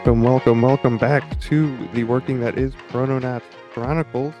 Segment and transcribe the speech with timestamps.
[0.00, 3.42] Welcome, welcome, welcome back to the working that is Krononauts
[3.74, 4.32] Chronicles.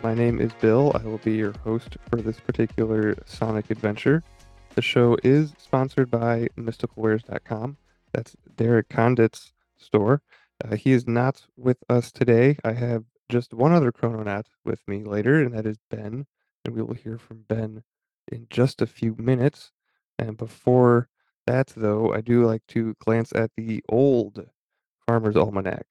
[0.00, 0.92] My name is Bill.
[0.94, 4.22] I will be your host for this particular Sonic adventure.
[4.76, 7.78] The show is sponsored by mysticalwares.com.
[8.12, 10.22] That's Derek Condit's store.
[10.64, 12.56] Uh, he is not with us today.
[12.64, 16.26] I have just one other Krononaut with me later, and that is Ben.
[16.64, 17.82] And we will hear from Ben
[18.30, 19.72] in just a few minutes.
[20.16, 21.08] And before
[21.48, 24.46] that, though, I do like to glance at the old
[25.08, 25.86] Farmer's Almanac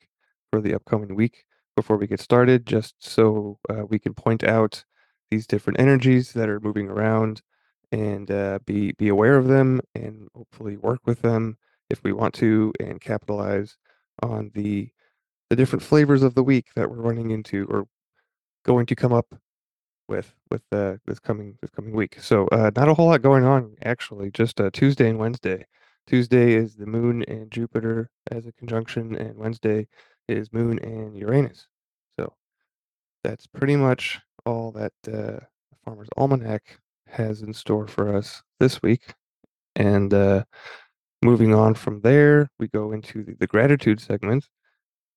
[0.51, 1.43] for the upcoming week
[1.75, 4.85] before we get started, just so uh, we can point out
[5.31, 7.41] these different energies that are moving around
[7.91, 11.57] and uh, be be aware of them and hopefully work with them
[11.89, 13.75] if we want to and capitalize
[14.21, 14.88] on the
[15.49, 17.88] the different flavors of the week that we're running into or
[18.65, 19.33] going to come up
[20.07, 22.17] with with uh, this coming this coming week.
[22.21, 25.65] So uh, not a whole lot going on actually, just uh, Tuesday and Wednesday.
[26.08, 29.88] Tuesday is the moon and Jupiter as a conjunction, and Wednesday
[30.30, 31.67] is moon and Uranus.
[32.17, 32.33] So
[33.25, 38.81] that's pretty much all that uh, the Farmer's Almanac has in store for us this
[38.81, 39.13] week.
[39.75, 40.45] And uh,
[41.22, 44.47] moving on from there, we go into the, the gratitude segment.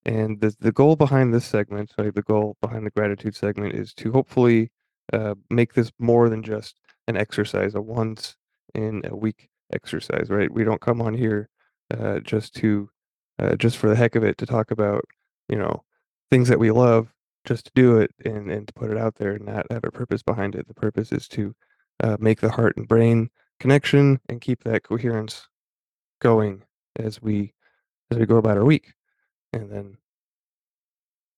[0.05, 3.93] And the, the goal behind this segment, sorry, the goal behind the gratitude segment is
[3.93, 4.71] to hopefully
[5.13, 8.35] uh, make this more than just an exercise, a once
[8.73, 10.51] in a week exercise, right?
[10.51, 11.49] We don't come on here
[11.91, 12.89] uh, just to
[13.39, 15.03] uh, just for the heck of it to talk about
[15.49, 15.83] you know
[16.29, 17.13] things that we love,
[17.45, 19.91] just to do it and and to put it out there and not have a
[19.91, 20.67] purpose behind it.
[20.67, 21.55] The purpose is to
[22.01, 25.47] uh, make the heart and brain connection and keep that coherence
[26.19, 26.63] going
[26.97, 27.53] as we
[28.11, 28.93] as we go about our week,
[29.53, 29.97] and then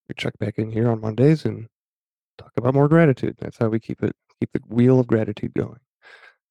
[0.08, 1.68] we check back in here on Mondays and
[2.38, 3.36] talk about more gratitude.
[3.40, 5.80] That's how we keep it keep the wheel of gratitude going.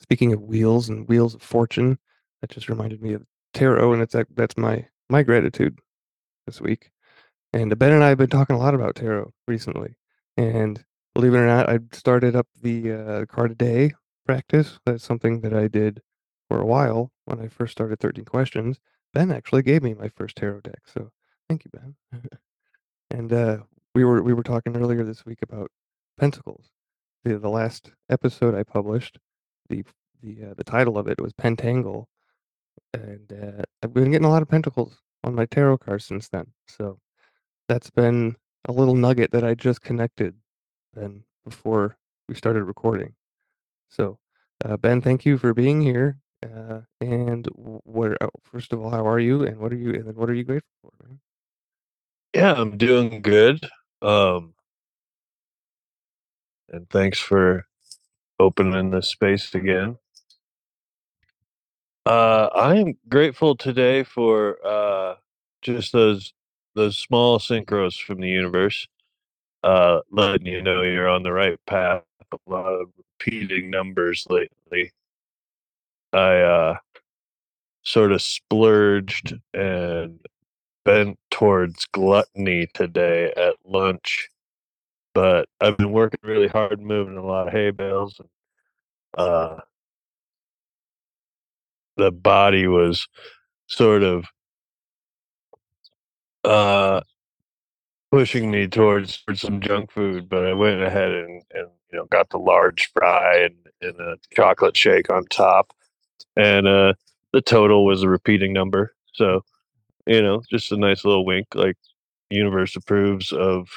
[0.03, 1.99] Speaking of wheels and wheels of fortune,
[2.41, 3.25] that just reminded me of
[3.55, 5.79] tarot, and it's that that's my my gratitude
[6.47, 6.91] this week.
[7.53, 9.97] And Ben and I have been talking a lot about tarot recently,
[10.37, 13.93] and believe it or not, I started up the uh, card a day
[14.27, 14.79] practice.
[14.87, 16.03] That's something that I did
[16.49, 18.81] for a while when I first started 13 questions.
[19.15, 21.11] Ben actually gave me my first tarot deck, so
[21.49, 21.95] thank you, Ben.
[23.11, 23.59] and uh,
[23.95, 25.71] we were we were talking earlier this week about
[26.19, 26.71] pentacles.
[27.25, 29.19] The the last episode I published
[29.73, 29.85] the
[30.23, 32.07] the uh, the title of it was Pentangle,
[32.95, 36.47] and uh, I've been getting a lot of pentacles on my tarot cards since then.
[36.69, 36.99] So
[37.69, 40.35] that's been a little nugget that I just connected
[40.95, 41.97] then before
[42.29, 43.15] we started recording.
[43.89, 44.19] So
[44.65, 46.19] uh, Ben, thank you for being here.
[46.45, 48.17] Uh, and what?
[48.21, 49.45] Oh, first of all, how are you?
[49.45, 49.95] And what are you?
[49.95, 51.21] And then what are you grateful for, man?
[52.35, 53.69] Yeah, I'm doing good.
[54.03, 54.55] Um,
[56.71, 57.67] and thanks for
[58.43, 59.99] opening this space again.
[62.07, 65.17] Uh, I am grateful today for uh,
[65.63, 66.35] just those
[66.75, 68.89] those small synchros from the universe,
[69.65, 72.03] uh, letting you know you're on the right path.
[72.33, 74.93] A lot of repeating numbers lately.
[76.13, 76.79] I uh,
[77.85, 80.21] sort of splurged and
[80.85, 84.31] bent towards gluttony today at lunch,
[85.15, 88.29] but I've been working really hard, moving a lot of hay bales, and
[89.17, 89.59] uh,
[91.97, 93.09] the body was
[93.69, 94.27] sort of
[96.45, 97.01] uh
[98.11, 102.31] pushing me towards, some junk food, but I went ahead and, and you know got
[102.31, 105.73] the large fry and, and a chocolate shake on top,
[106.37, 106.95] and uh,
[107.33, 108.95] the total was a repeating number.
[109.15, 109.43] So
[110.07, 111.77] you know, just a nice little wink, like
[112.31, 113.69] universe approves of,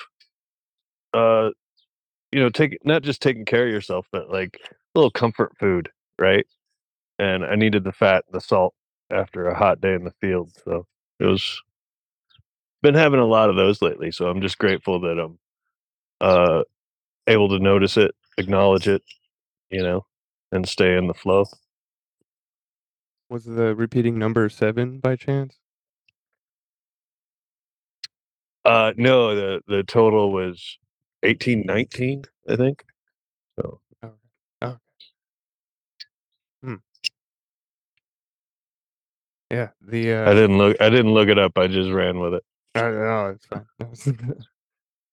[1.16, 1.52] uh,
[2.32, 5.90] you know, take not just taking care of yourself, but like a little comfort food,
[6.20, 6.46] right?
[7.20, 8.74] And I needed the fat and the salt
[9.12, 10.86] after a hot day in the field, so
[11.20, 11.62] it was
[12.82, 15.40] been having a lot of those lately, so I'm just grateful that I'm
[16.22, 16.64] uh,
[17.28, 19.02] able to notice it, acknowledge it,
[19.72, 20.06] you know,
[20.52, 21.46] and stay in the flow.
[23.30, 25.58] Was the repeating number seven by chance?
[28.64, 30.78] Uh, no, the the total was
[31.26, 32.84] eighteen nineteen, I think.
[33.60, 34.14] So Okay.
[34.64, 34.76] Okay.
[36.64, 36.76] Hmm.
[39.52, 39.70] Yeah.
[39.82, 40.78] The uh, I didn't look.
[40.82, 41.58] I didn't look it up.
[41.58, 42.44] I just ran with it.
[42.76, 43.36] I don't.
[43.36, 44.36] It's fine.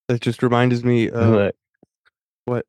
[0.09, 1.55] It just reminds me of like,
[2.45, 2.67] what?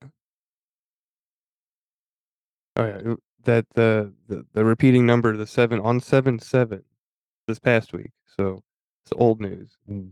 [2.78, 6.84] Oh yeah, that the, the the repeating number, the seven on seven seven,
[7.48, 8.12] this past week.
[8.38, 8.64] So
[9.06, 9.76] it's old news.
[9.90, 10.12] mm,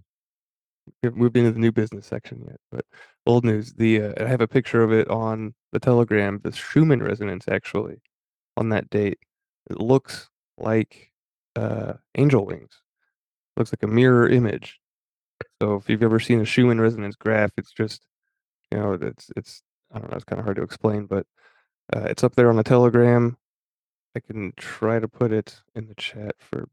[0.87, 2.85] We haven't moved into the new business section yet, but
[3.25, 3.73] old news.
[3.73, 6.39] The uh, I have a picture of it on the Telegram.
[6.43, 8.01] The Schumann resonance actually
[8.57, 9.19] on that date.
[9.69, 11.11] It looks like
[11.55, 12.81] uh, angel wings.
[13.57, 14.79] looks like a mirror image.
[15.61, 18.05] So if you've ever seen a Schumann resonance graph, it's just
[18.71, 19.61] you know it's it's
[19.93, 21.25] I don't know it's kind of hard to explain, but
[21.95, 23.37] uh, it's up there on the Telegram.
[24.15, 26.67] I can try to put it in the chat for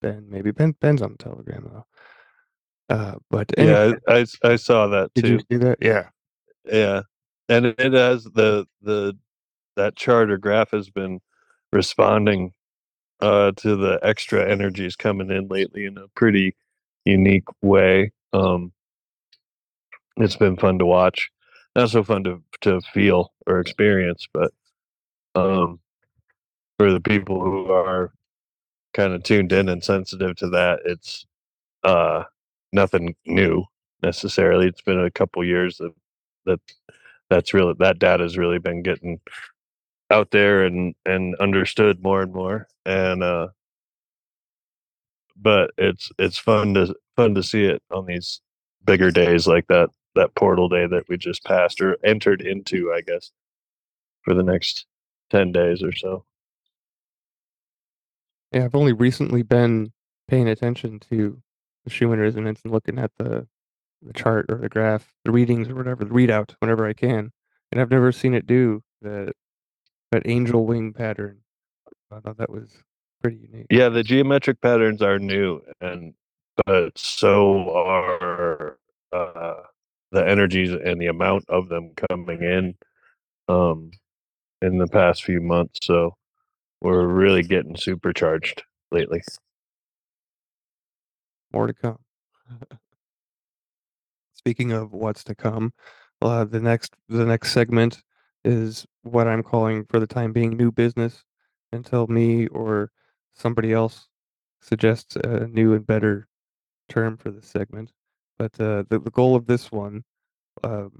[0.00, 0.26] Ben.
[0.28, 1.86] Maybe Ben Ben's on the Telegram though.
[2.88, 5.28] Uh, but anyway, Yeah, I, I, saw that did too.
[5.28, 5.78] Did you see that?
[5.80, 6.08] Yeah.
[6.66, 7.02] Yeah,
[7.48, 9.16] and it, it has the the
[9.76, 11.20] that chart or graph has been
[11.72, 12.52] responding
[13.20, 16.56] uh, to the extra energies coming in lately in a pretty
[17.04, 18.12] unique way.
[18.32, 18.72] Um,
[20.16, 21.30] it's been fun to watch,
[21.74, 24.52] not so fun to to feel or experience, but
[25.34, 25.78] um,
[26.78, 28.12] for the people who are
[28.92, 31.26] kind of tuned in and sensitive to that, it's
[31.84, 32.24] uh,
[32.76, 33.64] nothing new
[34.04, 34.68] necessarily.
[34.68, 35.92] It's been a couple years that
[36.44, 36.60] that
[37.28, 39.20] that's really that data has really been getting
[40.10, 43.48] out there and and understood more and more and uh
[45.36, 48.40] but it's it's fun to fun to see it on these
[48.84, 53.00] bigger days like that that portal day that we just passed or entered into i
[53.00, 53.32] guess
[54.22, 54.86] for the next
[55.30, 56.24] 10 days or so
[58.52, 59.92] Yeah, I've only recently been
[60.28, 61.42] paying attention to
[61.90, 63.46] Schumann resonance and looking at the
[64.02, 67.32] the chart or the graph, the readings or whatever, the readout whenever I can.
[67.72, 69.32] And I've never seen it do the
[70.12, 71.38] that angel wing pattern.
[72.12, 72.70] I thought that was
[73.22, 73.66] pretty unique.
[73.70, 76.14] yeah the geometric patterns are new and
[76.66, 78.78] but so are
[79.12, 79.54] uh
[80.12, 82.74] the energies and the amount of them coming in
[83.48, 83.90] um
[84.62, 86.14] in the past few months so
[86.82, 88.62] we're really getting supercharged
[88.92, 89.22] lately
[91.52, 91.98] More to come.
[94.34, 95.72] Speaking of what's to come,
[96.22, 98.02] uh, the next the next segment
[98.44, 101.24] is what I'm calling for the time being new business
[101.72, 102.90] until me or
[103.34, 104.08] somebody else
[104.60, 106.28] suggests a new and better
[106.88, 107.92] term for this segment.
[108.38, 110.04] But uh, the the goal of this one,
[110.64, 110.92] um,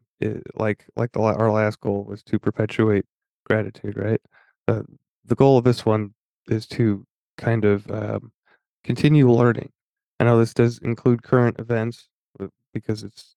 [0.56, 3.04] like like the our last goal was to perpetuate
[3.44, 4.20] gratitude, right?
[4.68, 4.82] Uh,
[5.24, 6.14] the goal of this one
[6.48, 7.06] is to
[7.38, 8.32] kind of um,
[8.84, 9.70] continue learning.
[10.20, 12.08] I know this does include current events
[12.40, 13.36] uh, because it's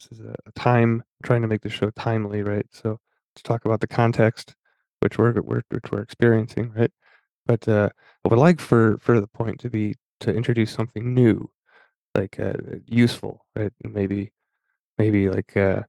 [0.00, 2.66] this is a, time I'm trying to make the show timely, right?
[2.72, 2.98] So
[3.36, 4.54] to talk about the context
[5.00, 6.90] which we're, we're which we're experiencing, right?
[7.46, 7.88] But uh,
[8.24, 11.50] I would like for for the point to be to introduce something new,
[12.14, 12.54] like uh,
[12.86, 13.72] useful, right?
[13.84, 14.32] Maybe
[14.98, 15.82] maybe like uh,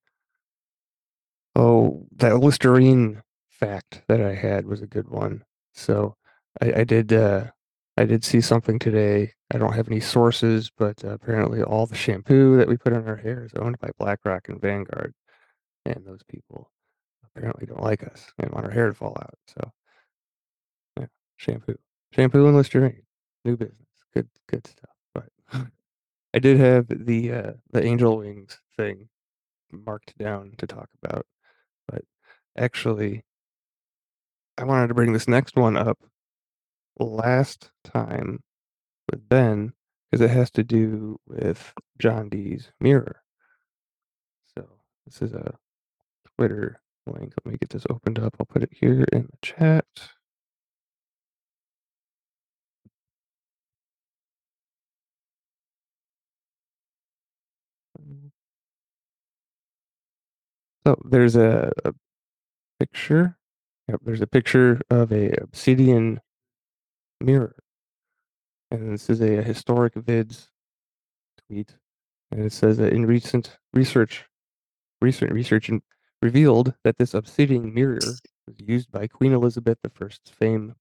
[1.55, 5.43] oh that Listerine fact that I had was a good one.
[5.73, 6.15] So
[6.61, 7.45] I, I did uh,
[7.99, 9.33] I did see something today.
[9.51, 13.05] I don't have any sources, but uh, apparently all the shampoo that we put in
[13.05, 15.13] our hair is owned by BlackRock and Vanguard,
[15.85, 16.71] and those people
[17.25, 19.37] apparently don't like us and want our hair to fall out.
[19.47, 19.71] So
[20.97, 21.75] yeah, shampoo,
[22.13, 23.01] shampoo and Listerine,
[23.43, 24.95] new business, good good stuff.
[25.13, 25.27] But
[26.33, 29.09] I did have the uh, the angel wings thing
[29.73, 31.25] marked down to talk about,
[31.89, 32.03] but
[32.57, 33.25] actually,
[34.57, 35.99] I wanted to bring this next one up
[36.99, 38.43] last time
[39.11, 39.73] with Ben
[40.11, 43.21] because it has to do with John Dee's mirror.
[44.55, 44.67] So
[45.05, 45.55] this is a
[46.37, 47.33] Twitter link.
[47.45, 48.35] Let me get this opened up.
[48.39, 49.85] I'll put it here in the chat.
[60.87, 61.93] So there's a, a
[62.79, 63.37] picture.
[63.89, 66.21] Yep, there's a picture of a obsidian
[67.21, 67.55] mirror.
[68.71, 70.47] And this is a historic vids
[71.47, 71.75] tweet.
[72.31, 74.25] And it says that in recent research,
[75.01, 75.71] recent research
[76.21, 78.21] revealed that this obsidian mirror was
[78.57, 80.75] used by Queen Elizabeth I's fame,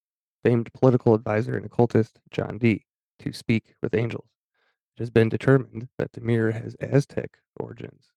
[0.44, 2.84] famed political advisor and occultist John Dee
[3.20, 4.28] to speak with angels.
[4.96, 8.08] It has been determined that the mirror has Aztec origins.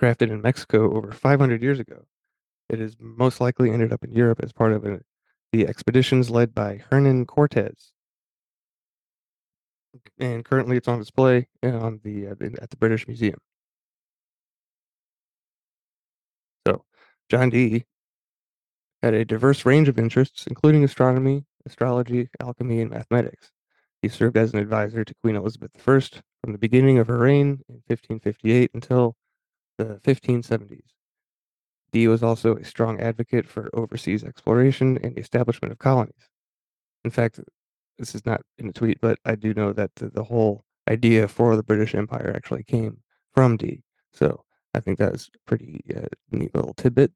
[0.00, 2.06] Crafted in Mexico over 500 years ago,
[2.68, 5.00] it has most likely ended up in Europe as part of a,
[5.54, 7.92] the expeditions led by Hernan Cortez.
[10.18, 13.38] And currently, it's on display on the uh, in- at the British Museum.
[16.66, 16.84] So,
[17.28, 17.84] John Dee
[19.00, 23.52] had a diverse range of interests, including astronomy, astrology, alchemy, and mathematics.
[24.02, 26.00] He served as an advisor to Queen Elizabeth I
[26.42, 29.14] from the beginning of her reign in 1558 until
[29.78, 30.93] the 1570s.
[31.94, 36.28] Dee was also a strong advocate for overseas exploration and the establishment of colonies.
[37.04, 37.38] In fact,
[37.98, 41.28] this is not in the tweet, but I do know that the, the whole idea
[41.28, 42.98] for the British Empire actually came
[43.32, 43.84] from Dee.
[44.12, 47.12] So I think that was a pretty uh, neat little tidbit.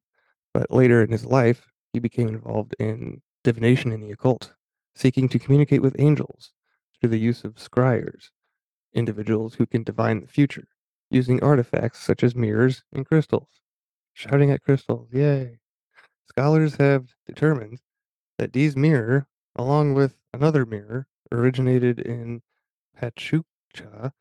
[0.53, 4.53] But later in his life, he became involved in divination and the occult,
[4.95, 6.53] seeking to communicate with angels
[7.01, 8.29] through the use of scryers,
[8.93, 10.69] individuals who can divine the future,
[11.11, 13.59] using artifacts such as mirrors and crystals.
[14.19, 15.59] Shouting at crystals, yay!
[16.27, 17.79] Scholars have determined
[18.37, 22.41] that Dee's mirror, along with another mirror, originated in
[22.93, 24.11] Pachuca,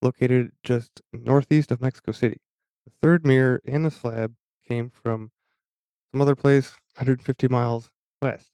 [0.00, 2.40] located just northeast of Mexico City.
[2.86, 4.36] The third mirror and the slab
[4.66, 5.32] came from
[6.10, 7.90] some other place 150 miles
[8.22, 8.52] west.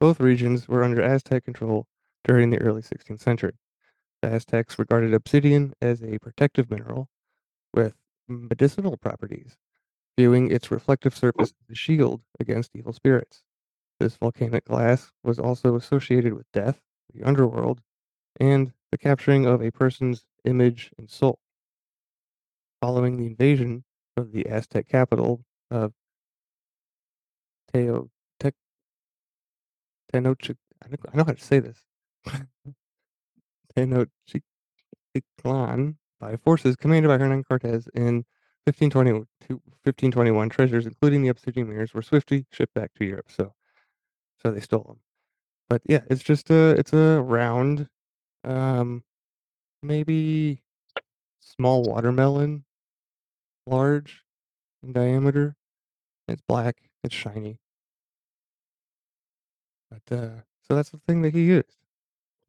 [0.00, 1.86] Both regions were under Aztec control
[2.24, 3.54] during the early 16th century.
[4.22, 7.08] The Aztecs regarded obsidian as a protective mineral
[7.72, 7.94] with
[8.26, 9.56] medicinal properties,
[10.18, 13.44] viewing its reflective surface as a shield against evil spirits.
[14.00, 16.80] This volcanic glass was also associated with death,
[17.14, 17.80] the underworld,
[18.40, 21.38] and the capturing of a person's image and soul.
[22.80, 23.84] Following the invasion
[24.16, 25.92] of the Aztec capital of
[30.12, 30.34] I know
[31.14, 31.84] how to say this.
[33.76, 34.10] Tenochtitlan
[36.18, 38.24] by forces commanded by Hernan Cortez in
[38.68, 39.26] 1520
[39.84, 40.48] 1521.
[40.48, 43.30] Treasures, including the obsidian mirrors, were swiftly shipped back to Europe.
[43.30, 43.54] So,
[44.42, 45.00] so they stole them.
[45.68, 47.88] But yeah, it's just a it's a round,
[48.44, 49.04] um,
[49.82, 50.62] maybe
[51.40, 52.64] small watermelon,
[53.66, 54.22] large
[54.82, 55.56] in diameter.
[56.26, 56.76] It's black.
[57.04, 57.58] It's shiny.
[59.90, 61.76] But uh, so that's the thing that he used.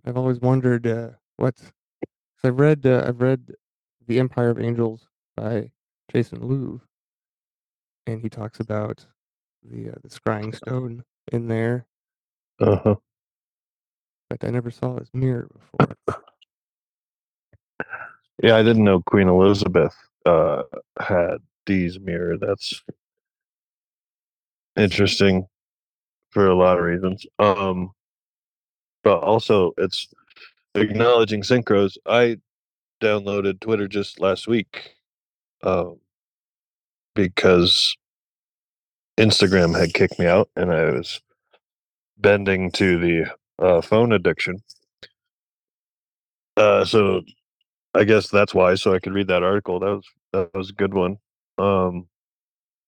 [0.05, 1.71] I've always wondered uh, what's.
[2.43, 3.53] i I've read uh, I've read
[4.07, 5.71] The Empire of Angels by
[6.09, 6.81] Jason Louv,
[8.07, 9.05] and he talks about
[9.63, 11.85] the uh, the scrying stone in there.
[12.59, 12.95] Uh huh.
[14.29, 15.95] But I never saw his mirror before.
[18.41, 20.63] Yeah, I didn't know Queen Elizabeth uh,
[20.99, 22.37] had Dee's mirror.
[22.37, 22.81] That's
[24.77, 25.45] interesting
[26.29, 27.25] for a lot of reasons.
[27.37, 27.91] Um,
[29.03, 30.07] but also, it's
[30.73, 31.97] acknowledging synchros.
[32.05, 32.37] I
[33.01, 34.95] downloaded Twitter just last week
[35.63, 35.99] um,
[37.15, 37.97] because
[39.19, 41.21] Instagram had kicked me out, and I was
[42.17, 44.63] bending to the uh, phone addiction.
[46.57, 47.21] Uh, so
[47.95, 48.75] I guess that's why.
[48.75, 49.79] So I could read that article.
[49.79, 51.17] That was that was a good one.
[51.57, 52.07] Um,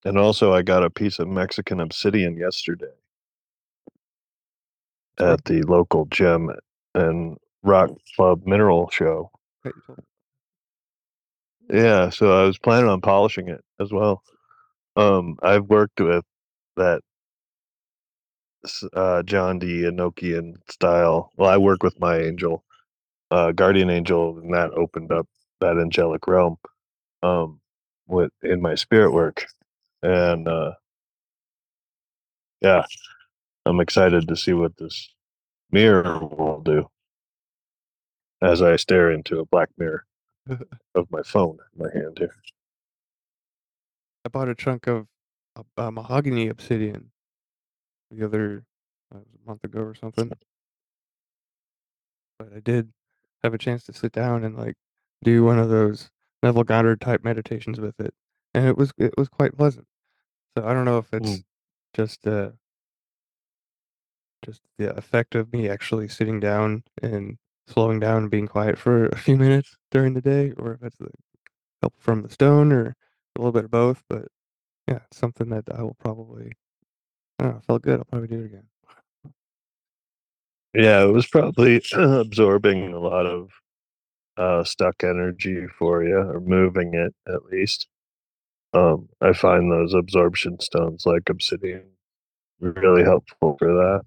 [0.06, 2.94] and also, I got a piece of Mexican obsidian yesterday
[5.20, 6.52] at the local gem
[6.96, 9.32] and rock club mineral show.
[11.72, 14.24] Yeah, so I was planning on polishing it as well.
[14.98, 16.26] Um, I've worked with
[16.78, 17.02] that
[18.94, 21.32] uh, John Dee Enochian style.
[21.38, 22.64] Well, I work with my angel,
[23.32, 25.28] uh, guardian angel, and that opened up
[25.62, 26.58] that angelic realm
[27.24, 27.62] um,
[28.08, 29.48] with in my spirit work,
[30.04, 30.74] and uh,
[32.62, 32.86] yeah,
[33.66, 35.10] I'm excited to see what this
[35.72, 36.88] mirror will do
[38.42, 40.06] as I stare into a black mirror
[40.96, 42.36] of my phone in my hand here.
[44.26, 45.08] I bought a chunk of
[45.78, 47.12] uh, mahogany obsidian
[48.12, 48.64] the other
[49.14, 50.32] uh, a month ago or something.
[52.40, 52.92] But I did
[53.44, 54.76] have a chance to sit down and like
[55.24, 56.10] do one of those
[56.44, 58.14] Neville Goddard type meditations with it,
[58.54, 59.88] and it was it was quite pleasant.
[60.58, 61.44] So I don't know if it's mm.
[61.94, 62.52] just uh
[64.44, 67.38] just the effect of me actually sitting down and
[67.72, 70.98] slowing down and being quiet for a few minutes during the day, or if it's
[70.98, 71.10] the
[71.82, 72.96] help from the stone or
[73.36, 74.04] a little bit of both.
[74.10, 74.28] But
[74.88, 76.54] yeah, it's something that I will probably.
[77.40, 78.00] I felt good.
[78.00, 78.64] I'll probably do it again.
[80.74, 83.50] Yeah, it was probably absorbing a lot of
[84.38, 87.88] uh, stuck energy for you, or moving it at least.
[88.74, 91.84] Um, I find those absorption stones like obsidian
[92.62, 94.02] really helpful for that.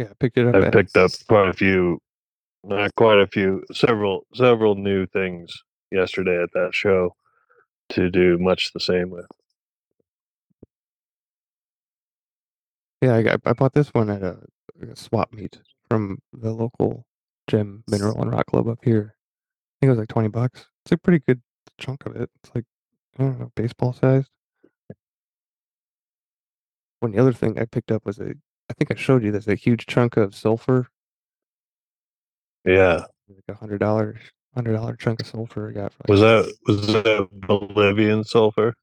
[0.00, 0.54] Yeah, I picked it up.
[0.54, 2.00] I picked up quite a few,
[2.64, 5.52] not quite a few, several, several new things
[5.92, 7.14] yesterday at that show
[7.90, 9.26] to do much the same with.
[13.02, 14.38] Yeah, I, I bought this one at a,
[14.90, 15.58] a swap meet
[15.90, 17.04] from the local
[17.46, 19.14] gem mineral and rock club up here.
[19.14, 20.66] I think it was like twenty bucks.
[20.86, 21.42] It's a pretty good
[21.78, 22.30] chunk of it.
[22.42, 22.64] It's like
[23.18, 24.30] I don't know, baseball sized.
[27.00, 28.32] One the other thing I picked up was a
[28.70, 30.86] I think I showed you this a huge chunk of sulfur.
[32.64, 33.04] Yeah.
[33.28, 34.18] Like a hundred dollars
[34.54, 38.74] hundred dollar chunk of sulfur I got like Was that was that Bolivian sulfur?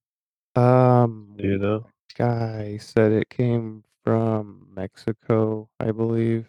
[0.58, 1.86] Um Do you know?
[2.17, 6.48] Guy said it came from Mexico, I believe.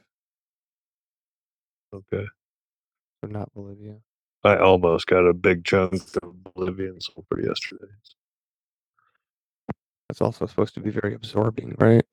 [1.94, 2.26] Okay.
[3.20, 3.96] So not Bolivia.
[4.42, 7.92] I almost got a big chunk of Bolivian sulfur yesterday.
[10.08, 12.04] That's also supposed to be very absorbing, right?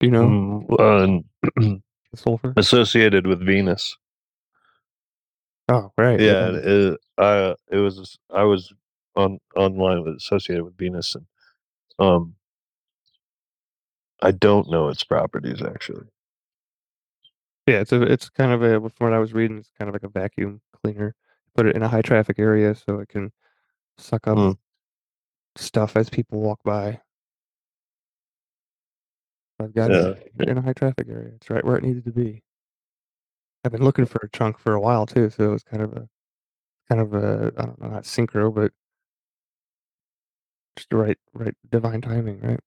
[0.00, 1.24] Do you know Mm,
[2.12, 2.56] the sulfur?
[2.56, 3.96] associated with Venus.
[5.68, 6.20] Oh, right.
[6.20, 8.72] Yeah, it, I it was I was
[9.16, 11.26] on online with associated with Venus, and
[11.98, 12.34] um,
[14.22, 16.06] I don't know its properties actually.
[17.66, 19.94] Yeah, it's a it's kind of a from what I was reading, it's kind of
[19.94, 21.14] like a vacuum cleaner.
[21.56, 23.32] Put it in a high traffic area so it can
[23.98, 24.58] suck up Mm.
[25.56, 27.00] stuff as people walk by.
[29.60, 30.14] I've got Yeah.
[30.38, 31.34] it in a high traffic area.
[31.36, 32.42] It's right where it needed to be.
[33.64, 35.92] I've been looking for a chunk for a while too, so it was kind of
[35.94, 36.08] a
[36.88, 38.72] kind of a I don't know, not synchro, but
[40.76, 42.60] just the right right divine timing, right?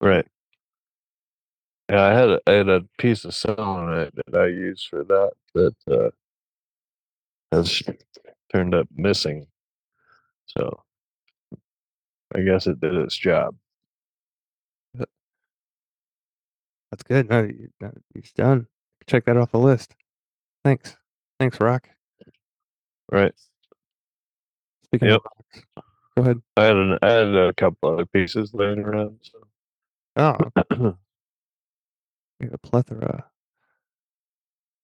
[0.00, 0.26] Right.
[1.90, 5.32] Yeah, I had a, I had a piece of selenite that I used for that
[5.54, 6.10] that uh,
[7.52, 7.82] has
[8.52, 9.46] turned up missing.
[10.46, 10.82] So
[12.34, 13.56] I guess it did its job.
[16.92, 17.30] That's good.
[17.30, 18.66] No, you, no, he's done.
[19.06, 19.94] Check that off the list.
[20.62, 20.94] Thanks.
[21.40, 21.88] Thanks, Rock.
[23.10, 23.32] Right.
[24.84, 25.20] Speaking Yep.
[25.20, 25.66] of rocks,
[26.16, 26.42] go ahead.
[26.58, 29.18] I had an, I had a couple other pieces laying around.
[29.22, 29.38] So.
[30.16, 30.36] Oh,
[32.38, 33.24] we have a plethora.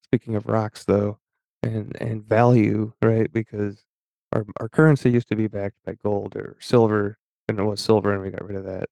[0.05, 1.19] Speaking of rocks, though,
[1.61, 3.31] and and value, right?
[3.31, 3.85] Because
[4.33, 8.11] our our currency used to be backed by gold or silver, and it was silver,
[8.11, 8.89] and we got rid of that,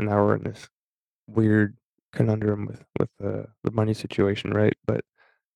[0.00, 0.68] and now we're in this
[1.28, 1.76] weird
[2.12, 4.76] conundrum with with the the money situation, right?
[4.86, 5.04] But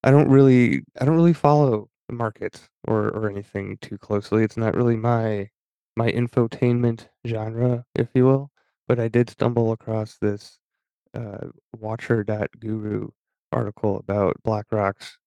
[0.04, 4.44] I don't really I don't really follow the markets or or anything too closely.
[4.44, 5.50] It's not really my
[5.96, 8.50] my infotainment genre, if you will.
[8.88, 10.58] But I did stumble across this
[11.14, 13.08] uh, Watcher.guru
[13.52, 15.18] article about BlackRock's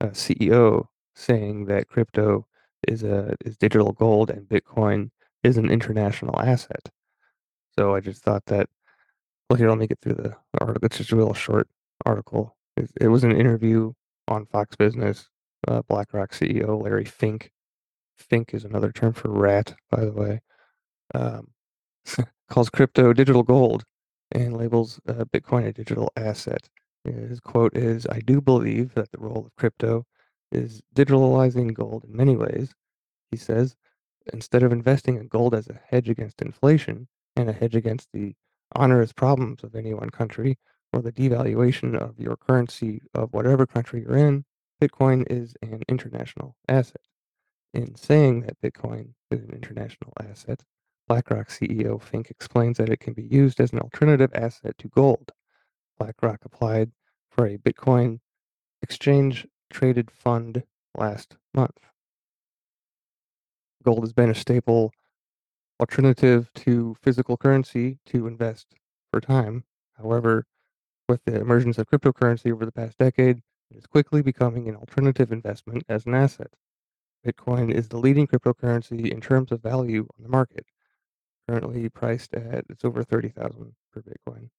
[0.00, 2.46] uh, CEO saying that crypto
[2.88, 5.10] is a is digital gold and Bitcoin
[5.42, 6.88] is an international asset.
[7.78, 8.68] So I just thought that.
[9.50, 10.86] Well, here, let me get through the, the article.
[10.86, 11.68] It's just a real short
[12.06, 12.56] article.
[12.76, 13.94] It, it was an interview
[14.28, 15.28] on Fox Business.
[15.68, 17.52] Uh, BlackRock CEO Larry Fink.
[18.16, 20.42] Fink is another term for rat, by the way.
[21.14, 21.48] Um,
[22.50, 23.84] calls crypto digital gold
[24.32, 26.68] and labels uh, Bitcoin a digital asset.
[27.04, 30.06] His quote is I do believe that the role of crypto
[30.52, 32.74] is digitalizing gold in many ways.
[33.32, 33.76] He says,
[34.32, 38.34] instead of investing in gold as a hedge against inflation and a hedge against the
[38.76, 40.58] onerous problems of any one country
[40.92, 44.44] or the devaluation of your currency of whatever country you're in,
[44.80, 47.02] Bitcoin is an international asset.
[47.72, 50.62] In saying that Bitcoin is an international asset,
[51.08, 55.32] BlackRock CEO Fink explains that it can be used as an alternative asset to gold.
[55.98, 56.90] BlackRock applied
[57.30, 58.20] for a Bitcoin
[58.82, 60.62] exchange traded fund
[60.96, 61.78] last month.
[63.84, 64.92] Gold has been a staple
[65.80, 68.74] alternative to physical currency to invest
[69.10, 69.64] for time.
[69.94, 70.46] However,
[71.08, 73.38] with the emergence of cryptocurrency over the past decade,
[73.70, 76.52] it is quickly becoming an alternative investment as an asset.
[77.26, 80.66] Bitcoin is the leading cryptocurrency in terms of value on the market,
[81.48, 84.50] currently priced at it's over 30,000 per Bitcoin.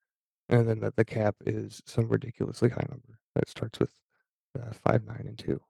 [0.49, 3.93] And then the, the cap is some ridiculously high number that starts with
[4.59, 5.61] uh, 5, 9, and 2.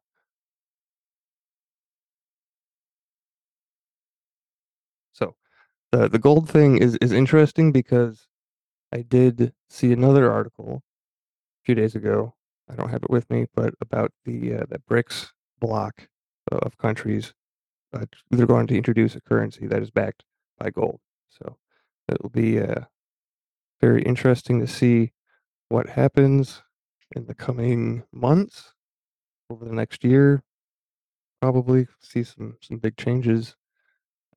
[5.91, 8.27] The the gold thing is is interesting because
[8.91, 12.35] I did see another article a few days ago.
[12.69, 16.07] I don't have it with me, but about the uh, the BRICS block
[16.51, 17.33] of countries.
[17.93, 20.23] Uh, they're going to introduce a currency that is backed
[20.57, 21.01] by gold.
[21.27, 21.57] So
[22.07, 22.85] it'll be uh,
[23.81, 25.11] very interesting to see
[25.67, 26.63] what happens
[27.15, 28.73] in the coming months
[29.49, 30.43] over the next year.
[31.41, 33.55] Probably see some some big changes.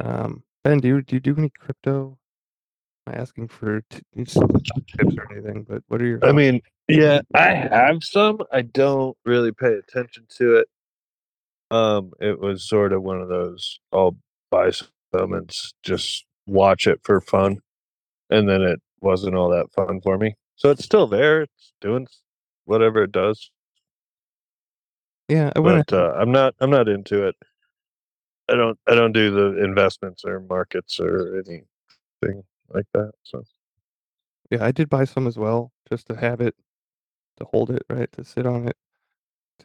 [0.00, 2.18] Um, ben, do you do you do any crypto?
[3.06, 6.20] I'm not asking for t- tips or anything, but what are your?
[6.22, 6.32] I thoughts?
[6.32, 8.40] mean, yeah, I have some.
[8.52, 10.68] I don't really pay attention to it.
[11.70, 14.16] Um, it was sort of one of those I'll
[14.50, 14.88] buy some
[15.34, 17.58] and s- just watch it for fun,
[18.30, 20.36] and then it wasn't all that fun for me.
[20.56, 21.42] So it's still there.
[21.42, 22.20] It's doing s-
[22.66, 23.50] whatever it does,
[25.28, 25.90] yeah, I went.
[25.90, 26.54] but uh, I'm not.
[26.60, 27.36] I'm not into it.
[28.50, 28.78] I don't.
[28.88, 31.66] I don't do the investments or markets or anything
[32.74, 33.12] like that.
[33.24, 33.44] So
[34.50, 36.54] Yeah, I did buy some as well, just to have it,
[37.38, 38.76] to hold it, right, to sit on it,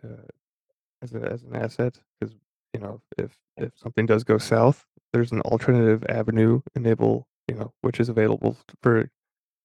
[0.02, 0.20] to
[1.02, 2.36] as a as an asset, because
[2.74, 7.74] you know if if something does go south, there's an alternative avenue enable, you know,
[7.82, 9.10] which is available for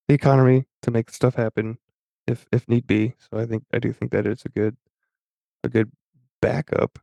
[0.08, 1.78] the economy to make stuff happen,
[2.26, 3.14] if if need be.
[3.18, 4.76] So I think I do think that it's a good
[5.64, 5.92] a good
[6.42, 6.98] backup,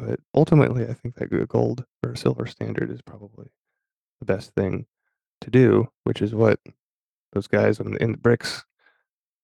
[0.00, 3.48] but ultimately I think that a gold or silver standard is probably
[4.20, 4.86] the best thing
[5.40, 6.60] to do, which is what
[7.32, 8.64] those guys in, in the BRICS,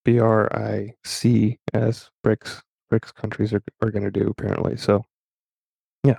[0.05, 2.63] B R I C S, BRICS,
[2.93, 4.77] BRICS countries are, are going to do apparently.
[4.77, 5.05] So,
[6.03, 6.19] yeah,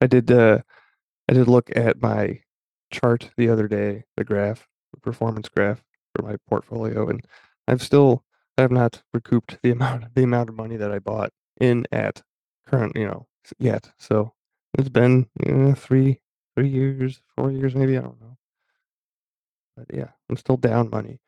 [0.00, 0.30] I did.
[0.30, 0.58] Uh,
[1.28, 2.40] I did look at my
[2.90, 5.82] chart the other day, the graph, the performance graph
[6.14, 7.24] for my portfolio, and
[7.68, 8.24] I've still
[8.58, 12.22] I have not recouped the amount the amount of money that I bought in at
[12.66, 13.26] current, you know,
[13.58, 13.90] yet.
[13.98, 14.34] So
[14.78, 16.20] it's been know, three
[16.56, 18.36] three years, four years maybe, I don't know.
[19.76, 21.20] But yeah, I'm still down money.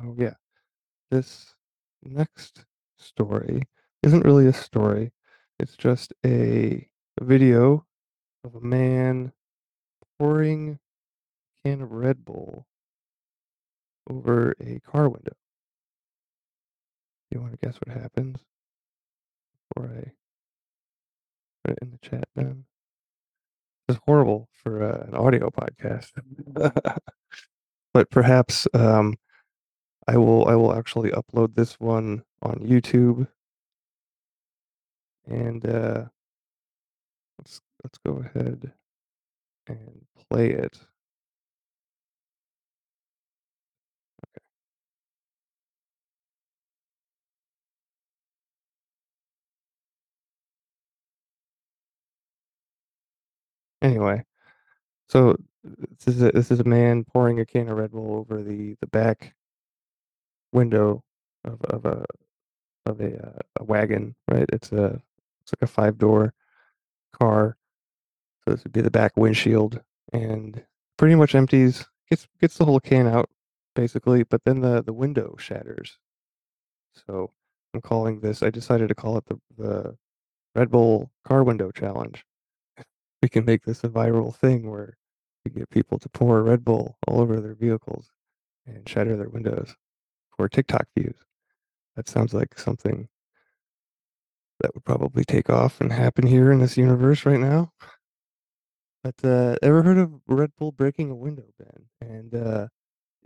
[0.00, 0.34] Oh yeah.
[1.10, 1.54] This
[2.02, 2.64] next
[2.98, 3.64] story
[4.02, 5.12] isn't really a story.
[5.60, 6.88] It's just a
[7.20, 7.86] video
[8.44, 9.32] of a man
[10.18, 10.80] pouring
[11.64, 12.66] a can of Red Bull
[14.16, 15.32] over a car window.
[17.30, 18.38] You want to guess what happens?
[19.74, 20.12] Before I
[21.64, 22.64] put it in the chat then.
[23.88, 26.10] This is horrible for uh, an audio podcast.
[27.94, 29.16] but perhaps um,
[30.06, 33.26] I will I will actually upload this one on YouTube.
[35.26, 36.04] And uh,
[37.38, 38.72] let's let's go ahead
[39.66, 40.78] and play it.
[53.82, 54.24] Anyway,
[55.08, 58.42] so this is a, this is a man pouring a can of Red Bull over
[58.42, 59.34] the the back
[60.52, 61.02] window
[61.44, 62.04] of, of a
[62.86, 64.46] of a, uh, a wagon, right?
[64.52, 65.00] It's a
[65.42, 66.32] it's like a five door
[67.12, 67.56] car.
[68.44, 69.80] So this would be the back windshield,
[70.12, 70.64] and
[70.96, 73.30] pretty much empties gets gets the whole can out
[73.74, 75.98] basically, but then the the window shatters.
[77.06, 77.32] So
[77.74, 78.42] I'm calling this.
[78.42, 79.96] I decided to call it the the
[80.54, 82.24] Red Bull car window challenge.
[83.22, 84.98] We can make this a viral thing where
[85.44, 88.10] we get people to pour Red Bull all over their vehicles
[88.66, 89.74] and shatter their windows
[90.36, 91.16] for TikTok views.
[91.96, 93.08] That sounds like something
[94.60, 97.72] that would probably take off and happen here in this universe right now.
[99.02, 101.86] But uh, ever heard of Red Bull breaking a window, Ben?
[102.00, 102.68] And uh,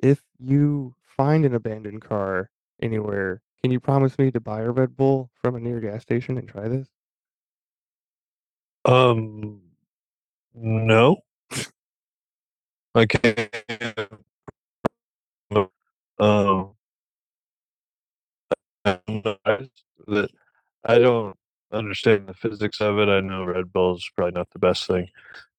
[0.03, 4.97] if you find an abandoned car anywhere, can you promise me to buy a Red
[4.97, 6.89] Bull from a near gas station and try this?
[8.87, 9.61] Um,
[10.57, 11.19] no.
[12.95, 13.51] I can't.
[16.19, 16.75] Um,
[18.85, 18.99] I
[20.99, 21.37] don't
[21.73, 23.09] understand the physics of it.
[23.09, 25.09] I know Red Bull is probably not the best thing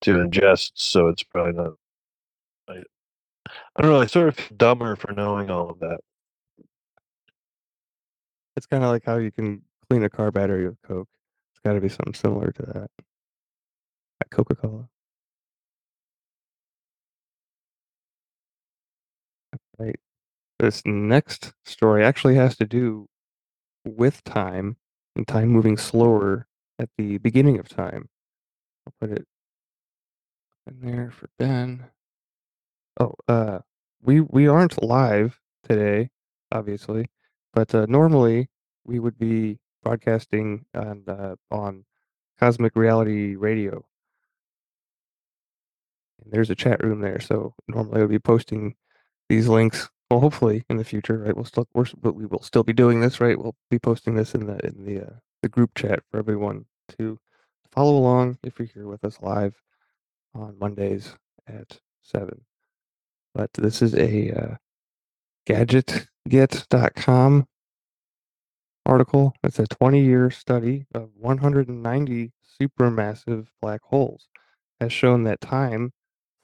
[0.01, 1.73] to ingest, so it's probably not.
[2.69, 2.83] I,
[3.77, 3.99] I don't know.
[4.01, 5.99] I sort of feel dumber for knowing all of that.
[8.57, 11.07] It's kind of like how you can clean a car battery with Coke.
[11.53, 12.91] It's got to be something similar to that.
[14.21, 14.89] At Coca Cola.
[19.79, 19.99] Right.
[20.59, 23.07] This next story actually has to do
[23.85, 24.77] with time
[25.15, 26.47] and time moving slower
[26.79, 28.09] at the beginning of time.
[28.85, 29.27] I'll put it
[30.67, 31.85] in there for Ben.
[32.99, 33.59] Oh, uh,
[34.01, 36.09] we we aren't live today,
[36.51, 37.07] obviously,
[37.53, 38.49] but uh, normally
[38.85, 41.85] we would be broadcasting on uh, on
[42.39, 43.85] Cosmic Reality Radio.
[46.31, 48.75] There's a chat room there, so normally I would be posting
[49.29, 49.89] these links.
[50.09, 51.35] Well, hopefully in the future, right?
[51.35, 53.37] We'll still we're, we will still be doing this, right?
[53.37, 56.65] We'll be posting this in the in the uh, the group chat for everyone
[56.97, 57.19] to
[57.71, 59.61] follow along if you're here with us live
[60.33, 61.13] on Mondays
[61.47, 62.41] at seven.
[63.33, 64.55] But this is a uh,
[65.47, 67.47] gagadget.com
[68.85, 69.33] article.
[69.43, 74.29] It's a 20 year study of 190 supermassive black holes
[74.79, 75.91] has shown that time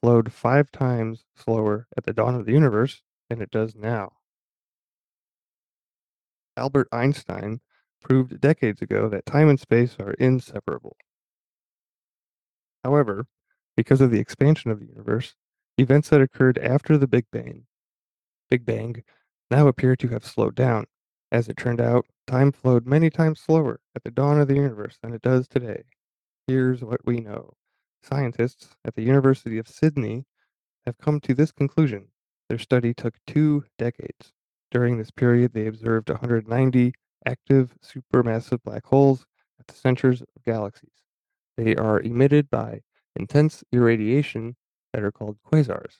[0.03, 4.11] flowed five times slower at the dawn of the universe than it does now.
[6.57, 7.61] Albert Einstein
[8.01, 10.97] proved decades ago that time and space are inseparable.
[12.83, 13.27] However,
[13.77, 15.35] because of the expansion of the universe,
[15.77, 17.65] events that occurred after the Big Bang,
[18.51, 19.05] Big Bang
[19.49, 20.85] now appear to have slowed down.
[21.31, 24.97] As it turned out, time flowed many times slower at the dawn of the universe
[25.01, 25.83] than it does today.
[26.45, 27.53] Here's what we know.
[28.03, 30.25] Scientists at the University of Sydney
[30.85, 32.09] have come to this conclusion.
[32.49, 34.33] Their study took two decades.
[34.71, 36.93] During this period, they observed 190
[37.25, 39.25] active supermassive black holes
[39.59, 40.89] at the centers of galaxies.
[41.55, 42.81] They are emitted by
[43.15, 44.57] intense irradiation
[44.91, 45.99] that are called quasars.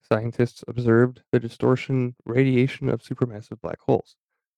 [0.00, 4.16] Scientists observed the distortion radiation of supermassive black holes.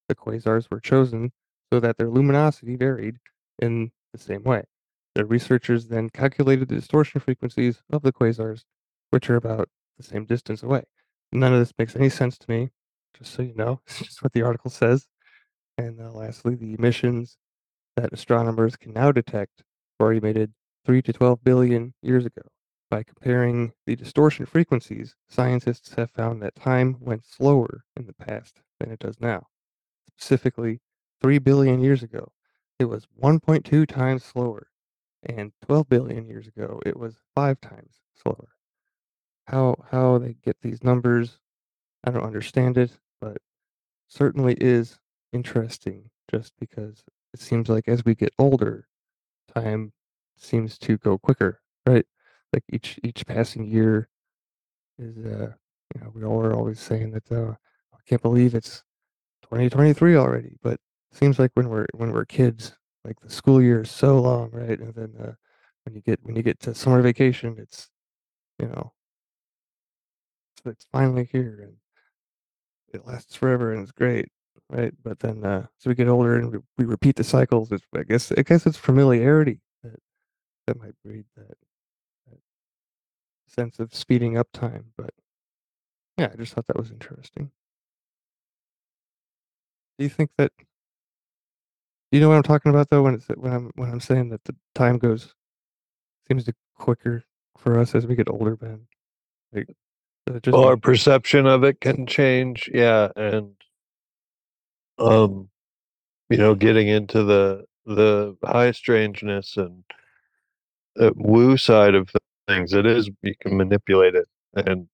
[0.09, 1.33] The quasars were chosen
[1.72, 3.16] so that their luminosity varied
[3.61, 4.64] in the same way.
[5.16, 8.64] The researchers then calculated the distortion frequencies of the quasars,
[9.09, 10.83] which are about the same distance away.
[11.33, 12.68] None of this makes any sense to me,
[13.16, 13.81] just so you know.
[13.87, 15.09] It's just what the article says.
[15.79, 17.38] And uh, lastly, the emissions
[17.96, 19.62] that astronomers can now detect
[19.98, 20.52] were emitted
[20.85, 22.42] 3 to 12 billion years ago.
[22.90, 28.61] By comparing the distortion frequencies, scientists have found that time went slower in the past
[28.79, 29.46] than it does now.
[30.11, 30.83] Specifically,
[31.22, 32.33] 3 billion years ago,
[32.79, 34.68] it was 1.2 times slower,
[35.26, 38.48] and 12 billion years ago, it was 5 times slower.
[39.46, 41.38] How how they get these numbers,
[42.04, 43.38] I don't understand it, but
[44.08, 44.98] certainly is
[45.32, 48.88] interesting just because it seems like as we get older,
[49.54, 49.92] time
[50.36, 52.06] seems to go quicker, right?
[52.52, 54.08] Like each each passing year
[54.98, 55.52] is uh
[55.94, 57.52] you know, we all are always saying that uh
[57.94, 58.82] I can't believe it's
[59.42, 60.80] 2023 already, but
[61.12, 62.76] seems like when we're when we're kids,
[63.07, 64.79] like the school year is so long, right?
[64.79, 65.33] And then uh
[65.85, 67.88] when you get when you get to summer vacation, it's
[68.59, 68.92] you know,
[70.57, 71.75] it's, it's finally here and
[72.92, 74.29] it lasts forever and it's great,
[74.71, 74.92] right?
[75.03, 78.03] But then uh as we get older and we, we repeat the cycles, it's I
[78.03, 80.01] guess I guess it's familiarity that
[80.66, 81.57] that might breed that
[83.49, 84.92] sense of speeding up time.
[84.97, 85.11] But
[86.19, 87.51] yeah, I just thought that was interesting.
[89.99, 90.53] Do you think that
[92.16, 94.44] you know what I'm talking about though when it's when I'm when I'm saying that
[94.44, 95.35] the time goes
[96.29, 97.24] seems to quicker
[97.59, 98.87] for us as we get older, Ben?
[99.52, 99.68] Like
[100.42, 103.52] just Well, our perception of it can change, yeah, and
[104.98, 105.48] um,
[106.31, 109.85] you know, getting into the the high strangeness and
[110.96, 112.11] the woo side of
[112.48, 114.88] things, it is you can manipulate it, and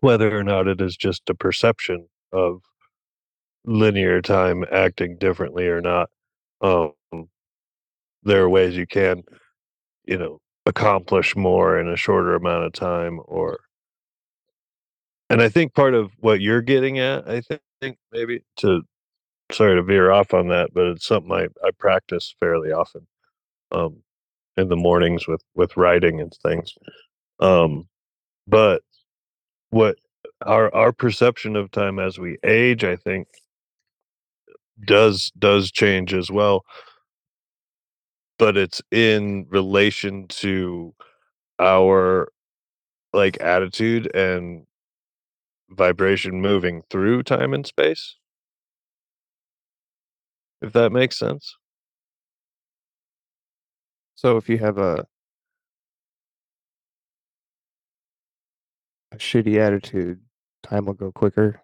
[0.00, 2.62] whether or not it is just a perception of
[3.66, 6.10] linear time acting differently or not,
[6.62, 6.92] um,
[8.22, 9.22] there are ways you can,
[10.06, 13.60] you know, accomplish more in a shorter amount of time, or
[15.30, 17.42] and I think part of what you're getting at, I
[17.80, 18.82] think, maybe to
[19.52, 23.06] sorry to veer off on that, but it's something I, I practice fairly often
[23.72, 24.02] um,
[24.56, 26.74] in the mornings with with writing and things.
[27.40, 27.88] Um,
[28.46, 28.82] but
[29.70, 29.96] what
[30.44, 33.28] our our perception of time as we age, I think,
[34.84, 36.64] does does change as well.
[38.38, 40.94] But it's in relation to
[41.60, 42.28] our
[43.12, 44.66] like attitude and
[45.70, 48.16] vibration moving through time and space.
[50.60, 51.56] If that makes sense.
[54.14, 55.06] so if you have a
[59.12, 60.20] a shitty attitude,
[60.62, 61.62] time will go quicker.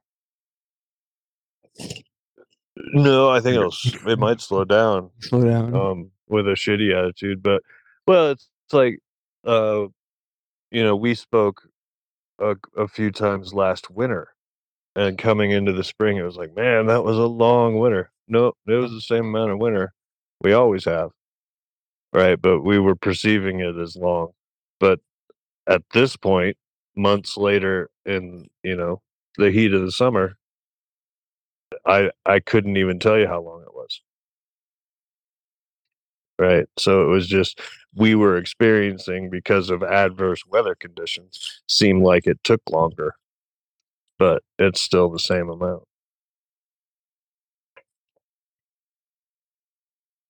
[2.76, 3.74] No, I think it'll
[4.10, 5.10] it might slow down.
[5.20, 5.74] Slow down.
[5.74, 7.42] um, with a shitty attitude.
[7.42, 7.62] But
[8.06, 8.98] well, it's, it's like
[9.44, 9.86] uh,
[10.70, 11.62] you know, we spoke
[12.38, 14.28] a, a few times last winter,
[14.96, 18.10] and coming into the spring, it was like, man, that was a long winter.
[18.28, 19.92] No, it was the same amount of winter
[20.42, 21.10] we always have,
[22.12, 22.40] right?
[22.40, 24.30] But we were perceiving it as long.
[24.80, 25.00] But
[25.66, 26.56] at this point,
[26.96, 29.02] months later, in you know
[29.38, 30.36] the heat of the summer,
[31.86, 34.00] I I couldn't even tell you how long it was.
[36.38, 36.66] right?
[36.78, 37.60] So it was just
[37.94, 43.14] we were experiencing because of adverse weather conditions seemed like it took longer,
[44.18, 45.84] but it's still the same amount.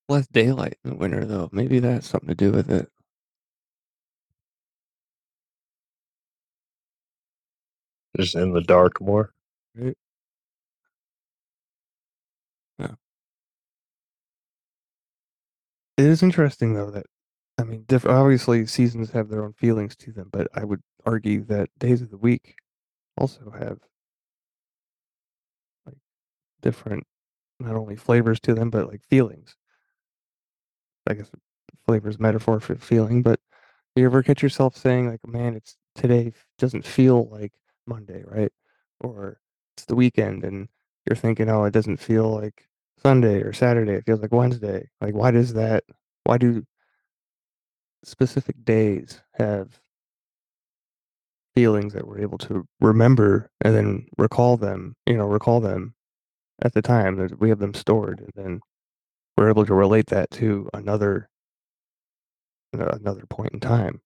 [0.09, 1.49] Less daylight in the winter though.
[1.51, 2.89] Maybe that has something to do with it.
[8.17, 9.35] Just in the dark more.
[9.75, 9.97] Right?
[16.03, 17.07] It is interesting though that
[17.57, 21.45] I mean, diff- obviously seasons have their own feelings to them, but I would argue
[21.45, 22.57] that days of the week
[23.17, 23.79] also have
[25.87, 25.99] like
[26.63, 27.07] different
[27.61, 29.57] not only flavors to them but like feelings.
[31.07, 31.31] I guess
[31.87, 33.39] flavors metaphor for feeling, but
[33.97, 37.53] you ever catch yourself saying like, "Man, it's today doesn't feel like
[37.87, 38.53] Monday, right?"
[39.01, 39.41] Or
[39.77, 40.69] it's the weekend and
[41.07, 42.69] you're thinking, "Oh, it doesn't feel like
[43.03, 43.93] Sunday or Saturday.
[43.95, 45.85] It feels like Wednesday." Like, why does that?
[46.25, 46.65] Why do
[48.05, 49.81] specific days have
[51.55, 54.97] feelings that we're able to remember and then recall them?
[55.07, 55.95] You know, recall them
[56.63, 58.61] at the time that we have them stored, and then
[59.37, 61.29] we're able to relate that to another
[62.73, 64.01] another point in time.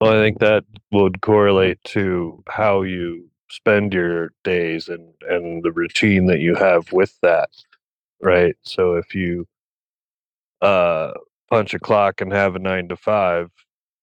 [0.00, 5.72] Well, I think that would correlate to how you spend your days and and the
[5.72, 7.50] routine that you have with that,
[8.22, 8.56] right?
[8.62, 9.46] So if you
[10.62, 11.12] uh
[11.50, 13.50] punch a clock and have a nine to five,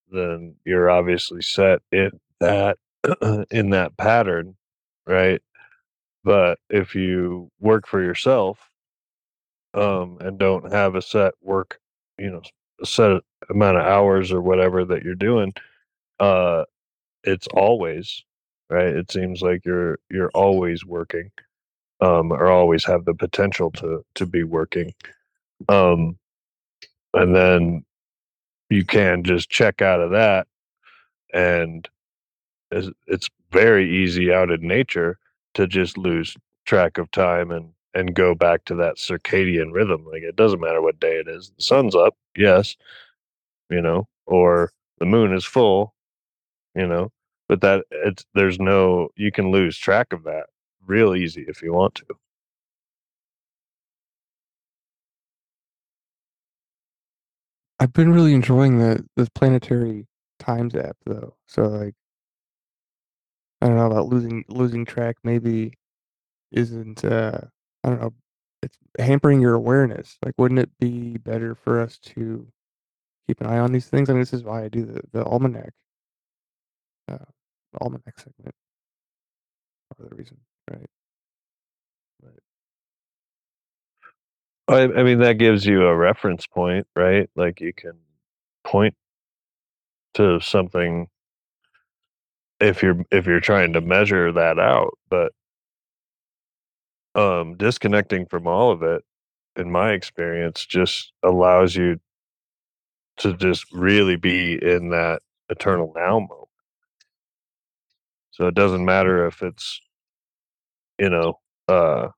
[0.10, 2.78] then you're obviously set in that
[3.52, 4.56] in that pattern,
[5.08, 5.42] right?
[6.24, 8.60] But if you work for yourself
[9.74, 11.80] um, and don't have a set work,
[12.18, 12.42] you know,
[12.82, 15.54] a set amount of hours or whatever that you're doing,
[16.20, 16.64] uh,
[17.24, 18.24] it's always
[18.70, 18.88] right.
[18.88, 21.32] It seems like you're you're always working,
[22.02, 24.94] um, or always have the potential to to be working,
[25.70, 26.18] um,
[27.14, 27.86] and then
[28.70, 30.48] you can just check out of that,
[31.34, 31.90] and
[32.72, 35.18] it's, very easy out in nature
[35.54, 40.06] to just lose track of time and and go back to that circadian rhythm.
[40.12, 41.52] Like it doesn't matter what day it is.
[41.58, 42.76] The sun's up, yes,
[43.70, 45.96] you know, or the moon is full,
[46.76, 47.12] you know,
[47.48, 50.48] but that it's there's no you can lose track of that
[50.86, 52.06] real easy if you want to.
[57.80, 60.08] I've been really enjoying the the planetary
[60.40, 61.36] times app though.
[61.48, 61.96] So like
[63.62, 65.74] I don't know about losing losing track maybe
[66.52, 67.42] isn't uh
[67.84, 68.14] I don't know
[68.64, 70.18] it's hampering your awareness.
[70.26, 72.48] Like wouldn't it be better for us to
[73.28, 74.10] keep an eye on these things?
[74.10, 75.74] I mean this is why I do the, the almanac
[77.12, 77.18] uh
[77.74, 78.56] the almanac segment
[79.96, 80.38] for the reason,
[80.72, 80.88] right?
[82.22, 82.34] But
[84.68, 87.30] I, I mean that gives you a reference point, right?
[87.36, 87.94] Like you can
[88.64, 88.96] point
[90.16, 91.08] to something
[92.60, 95.34] if you're if you're trying to measure that out, but
[97.16, 99.04] um disconnecting from all of it
[99.56, 102.00] in my experience just allows you
[103.18, 106.45] to just really be in that eternal now moment.
[108.36, 109.82] So it doesn't matter if it's
[111.00, 112.10] you know uh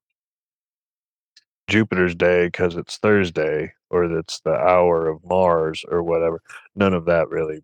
[1.69, 6.41] Jupiter's day because it's Thursday or it's the hour of Mars or whatever.
[6.75, 7.61] None of that really.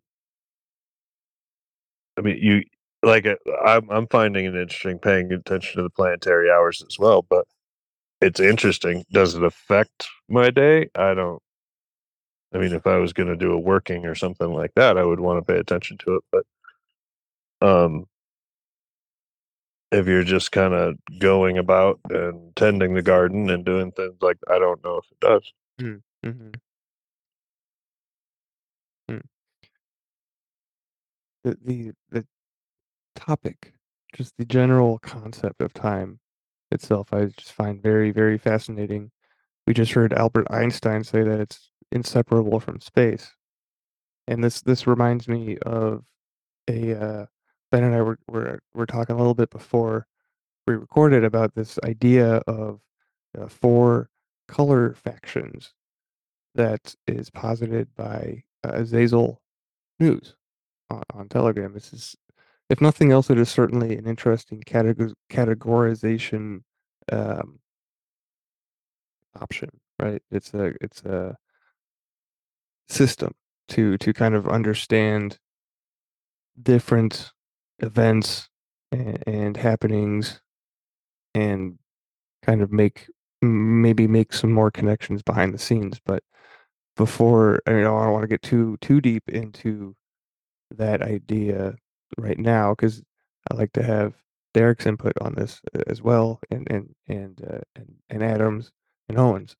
[2.17, 2.63] I mean, you
[3.03, 3.25] like
[3.65, 7.45] I'm I'm finding it interesting paying attention to the planetary hours as well, but
[8.21, 9.05] it's interesting.
[9.11, 10.89] Does it affect my day?
[10.95, 11.41] I don't.
[12.53, 15.03] I mean, if I was going to do a working or something like that, I
[15.03, 16.23] would want to pay attention to it.
[16.31, 16.45] But
[17.67, 18.05] um,
[19.93, 24.39] if you're just kind of going about and tending the garden and doing things like,
[24.51, 25.53] I don't know if it does.
[25.81, 26.55] mm, mhm,
[29.11, 29.21] mm.
[31.43, 32.27] the the the
[33.15, 33.73] topic,
[34.15, 36.19] just the general concept of time
[36.71, 39.11] itself, I just find very, very fascinating.
[39.67, 43.31] We just heard Albert Einstein say that it's inseparable from space.
[44.27, 46.03] And this this reminds me of
[46.69, 47.25] a uh,
[47.73, 50.05] Ben and I were, were were talking a little bit before
[50.67, 52.81] we recorded about this idea of
[53.35, 54.11] uh, four
[54.47, 55.73] color factions
[56.53, 59.37] that is posited by uh, Zazel
[59.99, 60.35] News
[60.91, 61.73] on, on Telegram.
[61.73, 62.15] This is,
[62.69, 66.61] if nothing else, it is certainly an interesting categor- categorization
[67.11, 67.57] um,
[69.41, 70.21] option, right?
[70.29, 71.37] It's a it's a
[72.87, 73.33] system
[73.69, 75.39] to to kind of understand
[76.61, 77.31] different
[77.79, 78.49] events
[78.91, 80.41] and, and happenings
[81.33, 81.77] and
[82.43, 83.07] kind of make
[83.41, 86.23] maybe make some more connections behind the scenes but
[86.95, 89.95] before I, I don't want to get too too deep into
[90.71, 91.75] that idea
[92.17, 93.01] right now because
[93.51, 94.13] I like to have
[94.53, 98.71] Derek's input on this uh, as well and and and uh, and, and Adams
[99.09, 99.55] and Owens.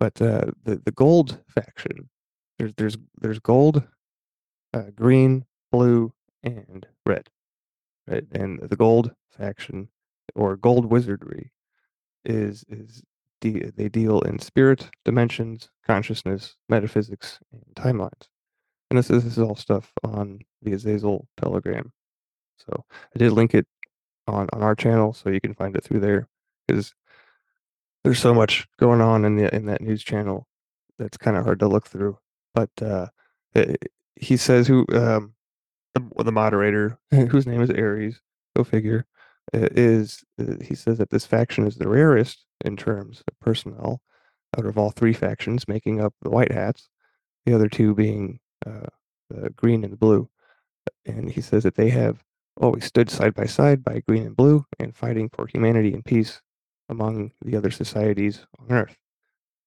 [0.00, 2.08] But uh, the the gold faction
[2.58, 3.82] there's there's there's gold
[4.74, 6.12] uh, green blue
[6.42, 7.28] and red
[8.08, 8.24] right?
[8.32, 9.88] And the gold faction
[10.34, 11.52] or gold wizardry
[12.24, 13.02] is is
[13.40, 18.28] de- they deal in spirit, dimensions, consciousness, metaphysics, and timelines.
[18.90, 21.92] And this is this is all stuff on the Azazel Telegram.
[22.58, 22.84] So
[23.14, 23.66] I did link it
[24.26, 26.28] on on our channel, so you can find it through there.
[26.66, 26.94] Because
[28.04, 30.46] there's so much going on in the in that news channel
[30.98, 32.18] that's kind of hard to look through.
[32.54, 33.08] But uh,
[33.54, 35.34] it, he says who um,
[35.98, 38.20] the, the moderator, whose name is Ares,
[38.56, 39.06] go figure,
[39.52, 44.00] is uh, he says that this faction is the rarest in terms of personnel
[44.56, 46.88] out of all three factions making up the White Hats,
[47.46, 48.86] the other two being uh,
[49.30, 50.28] the green and the blue.
[51.06, 52.22] And he says that they have
[52.56, 56.40] always stood side by side by green and blue and fighting for humanity and peace
[56.88, 58.96] among the other societies on Earth.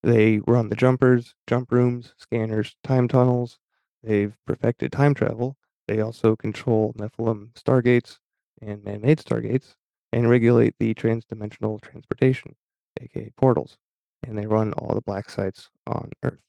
[0.03, 3.59] They run the jumpers, jump rooms, scanners, time tunnels.
[4.03, 5.57] They've perfected time travel
[5.91, 8.17] they also control Nephilim stargates
[8.61, 9.75] and man-made stargates
[10.13, 12.55] and regulate the transdimensional transportation,
[13.01, 13.77] aka portals,
[14.23, 16.39] and they run all the black sites on Earth.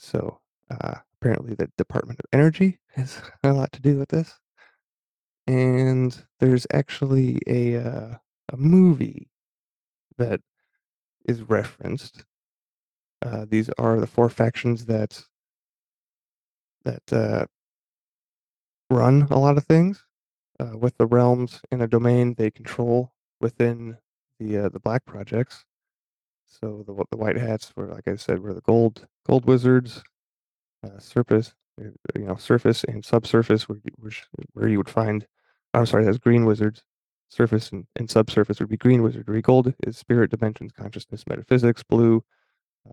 [0.00, 4.34] So uh, apparently, the Department of Energy has a lot to do with this.
[5.46, 8.14] And there's actually a uh,
[8.52, 9.28] a movie
[10.18, 10.40] that
[11.24, 12.24] is referenced.
[13.24, 15.22] Uh, these are the four factions that
[16.84, 17.46] that uh,
[18.90, 20.04] run a lot of things
[20.60, 23.98] uh, with the realms in a domain they control within
[24.38, 25.64] the uh, the black projects.
[26.46, 30.02] So the the white hats were, like I said, were the gold gold wizards,
[30.84, 33.80] uh, surface, uh, you know, surface and subsurface, where,
[34.52, 35.26] where you would find.
[35.74, 36.84] I'm sorry, that's green wizards.
[37.28, 39.42] Surface and, and subsurface would be green wizardry.
[39.42, 41.82] Gold is spirit dimensions, consciousness, metaphysics.
[41.82, 42.24] Blue,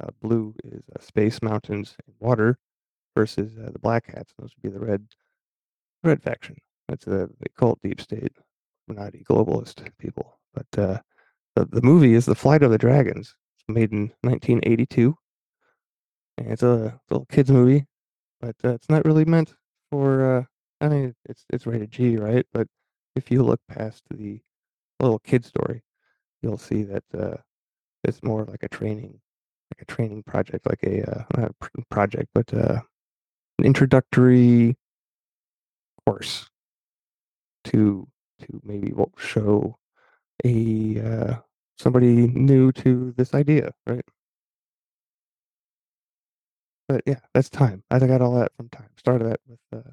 [0.01, 2.57] uh, blue is uh, space, mountains, and water.
[3.15, 5.05] Versus uh, the black hats, those would be the red,
[6.03, 6.57] red faction.
[6.87, 8.33] That's the, they call it deep state,
[8.87, 10.39] not globalist people.
[10.53, 10.99] But uh,
[11.55, 13.35] the the movie is The Flight of the Dragons.
[13.57, 15.15] It's made in 1982.
[16.37, 17.85] And it's a little kids movie,
[18.41, 19.53] but uh, it's not really meant
[19.91, 20.37] for.
[20.37, 20.43] Uh,
[20.81, 22.45] I mean, it's it's rated G, right?
[22.51, 22.67] But
[23.15, 24.41] if you look past the
[24.99, 25.83] little kid story,
[26.41, 27.37] you'll see that uh,
[28.03, 29.19] it's more like a training,
[29.71, 32.81] like a training project, like a uh, not a project, but uh,
[33.59, 34.75] an introductory
[36.05, 36.49] course
[37.65, 38.07] to
[38.41, 39.77] to maybe show
[40.45, 41.35] a uh,
[41.77, 44.05] somebody new to this idea, right?
[46.87, 47.83] But yeah, that's time.
[47.89, 48.89] I got all that from time.
[48.97, 49.91] Started that with uh,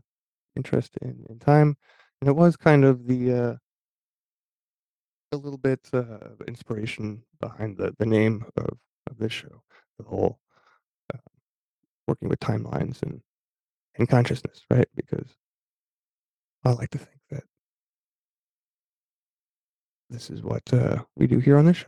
[0.57, 1.77] interest in, in time,
[2.21, 3.57] and it was kind of the uh,
[5.33, 9.63] a little bit uh, inspiration behind the the name of of this show,
[9.99, 10.41] the whole
[11.15, 11.19] uh,
[12.09, 13.23] working with timelines and
[13.97, 14.89] and consciousness, right?
[14.97, 15.29] Because
[16.65, 17.45] I like to think that
[20.11, 21.87] this is what uh, we do here on this show.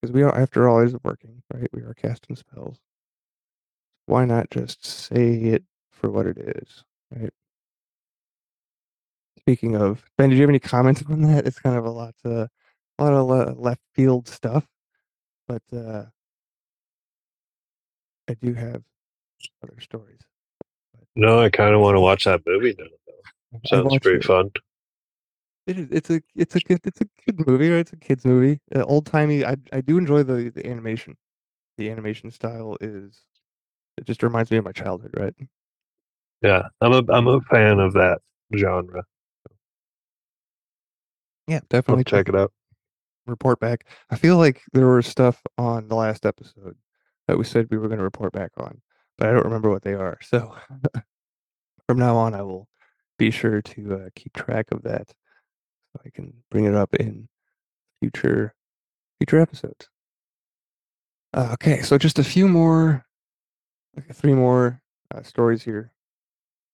[0.00, 1.68] Because we are, after all, is working, right?
[1.72, 2.78] We are casting spells.
[4.06, 7.32] Why not just say it for what it is, right?
[9.38, 11.46] Speaking of Ben, did you have any comments on that?
[11.46, 12.46] It's kind of a lot, uh,
[12.98, 13.14] a lot
[13.48, 14.66] of left field stuff,
[15.48, 16.04] but uh,
[18.28, 18.82] I do have
[19.62, 20.20] other stories.
[21.16, 22.86] No, I kind of want to watch that movie now.
[23.52, 23.60] though.
[23.66, 24.24] Sounds pretty it.
[24.24, 24.50] fun.
[25.66, 25.88] It is.
[25.90, 26.20] It's a.
[26.34, 26.80] It's a good.
[26.84, 27.70] It's a good movie.
[27.70, 27.80] Right?
[27.80, 28.60] It's a kids movie.
[28.74, 29.44] Uh, old timey.
[29.44, 31.16] I I do enjoy the the animation.
[31.78, 33.20] The animation style is.
[33.98, 35.34] It just reminds me of my childhood, right?
[36.42, 38.20] Yeah, I'm a I'm a fan of that
[38.56, 39.04] genre.
[41.46, 42.52] Yeah, definitely check it out.
[43.26, 43.86] report back.
[44.10, 46.76] I feel like there was stuff on the last episode
[47.26, 48.80] that we said we were going to report back on,
[49.20, 50.18] but I don't remember what they are.
[50.22, 50.56] So
[51.86, 52.66] from now on, I will
[53.18, 57.28] be sure to uh, keep track of that, so I can bring it up in
[58.00, 58.54] future
[59.18, 59.88] future episodes.
[61.34, 63.04] Uh, okay, so just a few more,
[64.14, 64.80] three more
[65.14, 65.92] uh, stories here.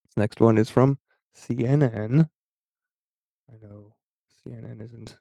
[0.04, 0.98] This next one is from
[1.36, 2.28] CNN.
[3.50, 3.92] I know
[4.46, 5.18] CNN isn't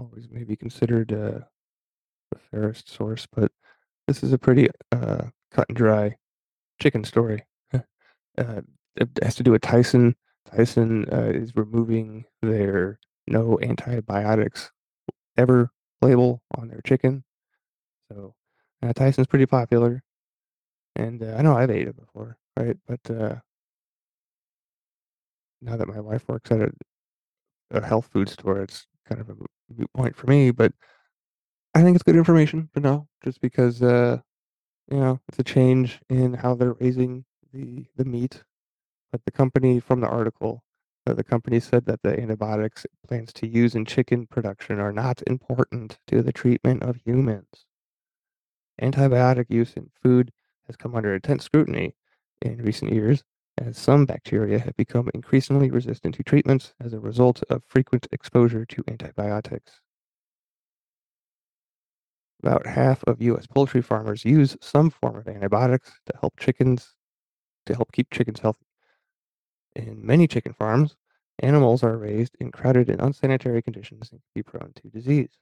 [0.00, 1.46] always maybe considered uh,
[2.32, 3.52] the fairest source, but
[4.08, 6.16] this is a pretty uh, cut and dry
[6.80, 7.44] chicken story.
[7.74, 8.62] uh,
[8.96, 10.16] it has to do with Tyson.
[10.54, 12.98] Tyson uh, is removing their
[13.28, 14.70] no antibiotics
[15.36, 15.70] ever
[16.02, 17.24] label on their chicken.
[18.12, 18.34] So
[18.82, 20.02] uh, Tyson's pretty popular,
[20.96, 22.76] and uh, I know I've ate it before, right?
[22.86, 23.36] But uh,
[25.60, 26.72] now that my wife works at a,
[27.70, 29.46] a health food store, it's kind of a mo-
[29.76, 30.50] moot point for me.
[30.50, 30.72] But
[31.74, 34.20] I think it's good information to know, just because uh,
[34.92, 38.44] you know it's a change in how they're raising the the meat.
[39.12, 40.64] But the company from the article,
[41.06, 44.92] uh, the company said that the antibiotics it plans to use in chicken production are
[44.92, 47.66] not important to the treatment of humans.
[48.82, 50.32] Antibiotic use in food
[50.66, 51.94] has come under intense scrutiny
[52.42, 53.24] in recent years,
[53.58, 58.66] as some bacteria have become increasingly resistant to treatments as a result of frequent exposure
[58.66, 59.81] to antibiotics.
[62.42, 63.46] About half of U.S.
[63.46, 66.94] poultry farmers use some form of antibiotics to help chickens
[67.66, 68.66] to help keep chickens healthy.
[69.76, 70.96] In many chicken farms,
[71.38, 75.38] animals are raised in crowded and unsanitary conditions and can be prone to disease.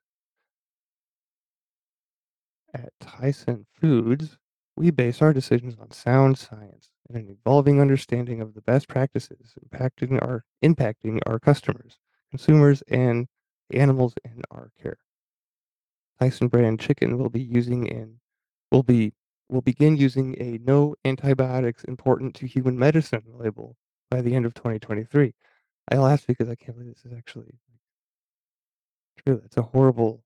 [2.74, 4.38] At Tyson Foods,
[4.76, 9.54] we base our decisions on sound science and an evolving understanding of the best practices
[9.64, 11.98] impacting our impacting our customers,
[12.30, 13.28] consumers, and
[13.72, 14.98] animals in our care.
[16.20, 18.20] Tyson brand chicken will be using in
[18.70, 19.12] will be
[19.48, 23.76] will begin using a no antibiotics important to human medicine label
[24.10, 25.32] by the end of 2023.
[25.90, 27.58] I laughed because I can't believe this is actually
[29.26, 29.42] true.
[29.44, 30.22] It's a horrible,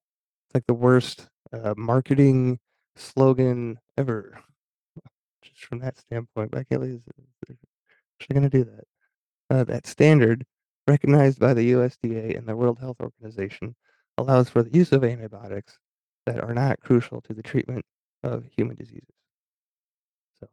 [0.47, 2.59] it's like the worst uh, marketing
[2.95, 4.39] slogan ever.
[5.41, 7.01] Just from that standpoint, but I can't believe
[7.47, 7.57] they're
[8.19, 8.83] actually going to do that.
[9.49, 10.45] Uh, that standard,
[10.87, 13.75] recognized by the USDA and the World Health Organization,
[14.17, 15.79] allows for the use of antibiotics
[16.25, 17.85] that are not crucial to the treatment
[18.23, 19.15] of human diseases.
[20.39, 20.47] So,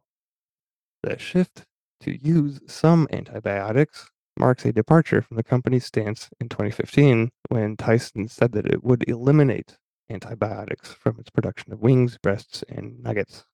[1.03, 1.63] the shift
[2.01, 8.27] to use some antibiotics marks a departure from the company's stance in 2015 when Tyson
[8.27, 9.77] said that it would eliminate
[10.09, 13.45] antibiotics from its production of wings, breasts, and nuggets,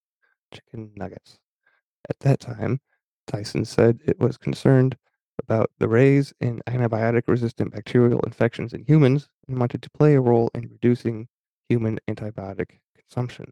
[0.54, 1.38] chicken nuggets.
[2.10, 2.80] At that time,
[3.28, 4.98] Tyson said it was concerned
[5.38, 10.22] about the rise in antibiotic resistant bacterial infections in humans and wanted to play a
[10.22, 11.28] role in reducing
[11.70, 13.52] human antibiotic consumption.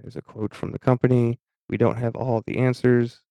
[0.00, 3.22] There's a quote from the company We don't have all the answers,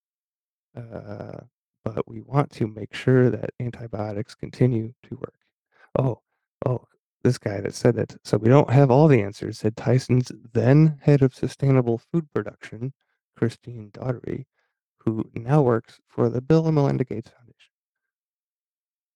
[0.76, 1.42] uh,
[1.86, 5.36] but we want to make sure that antibiotics continue to work.
[5.98, 6.22] Oh,
[6.66, 6.88] oh,
[7.24, 8.16] this guy that said that.
[8.24, 12.94] So we don't have all the answers, said Tyson's then head of sustainable food production,
[13.38, 14.46] Christine Daugherty,
[15.00, 17.72] who now works for the Bill and Melinda Gates Foundation.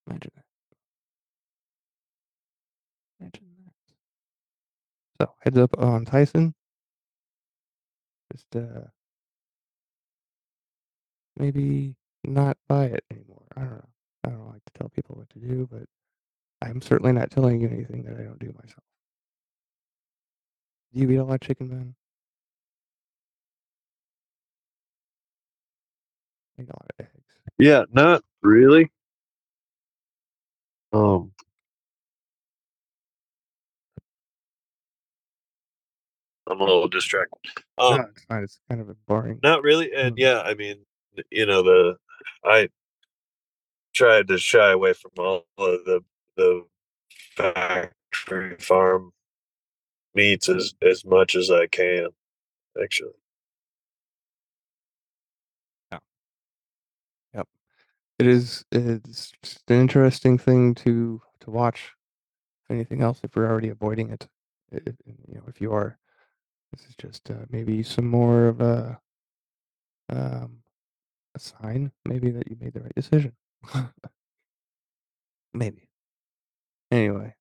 [0.07, 0.43] Imagine that.
[3.19, 3.73] Imagine that.
[5.21, 6.53] So heads up on Tyson.
[8.33, 8.87] Just uh,
[11.37, 13.43] maybe not buy it anymore.
[13.55, 13.89] I don't know.
[14.25, 15.83] I don't like to tell people what to do, but
[16.61, 18.83] I'm certainly not telling you anything that I don't do myself.
[20.93, 21.95] Do you eat a lot of chicken, man?
[26.59, 27.23] Eat a lot of eggs.
[27.59, 28.91] Yeah, not really.
[30.93, 31.31] Um,
[36.49, 37.37] I'm a little distracted.
[37.77, 38.43] Um, no, it's fine.
[38.43, 39.39] It's kind of boring.
[39.43, 40.77] not really, and yeah, I mean,
[41.29, 41.97] you know, the
[42.43, 42.69] I
[43.93, 46.01] tried to shy away from all of the
[46.37, 46.65] the
[47.35, 49.11] factory farm
[50.15, 52.07] meats as as much as I can.
[52.81, 53.11] Actually,
[55.91, 55.99] Yeah.
[57.33, 57.47] Yep.
[58.19, 58.63] It is.
[58.71, 59.33] It's
[59.67, 61.93] an interesting thing to to watch.
[62.65, 64.27] If anything else, if we're already avoiding it,
[64.73, 65.97] i- if, you know, if you are,
[66.77, 68.99] this is just uh, maybe some more of a
[70.09, 70.59] um,
[71.35, 73.33] a sign, maybe that you made the right decision.
[75.53, 75.87] maybe.
[76.91, 77.33] Anyway,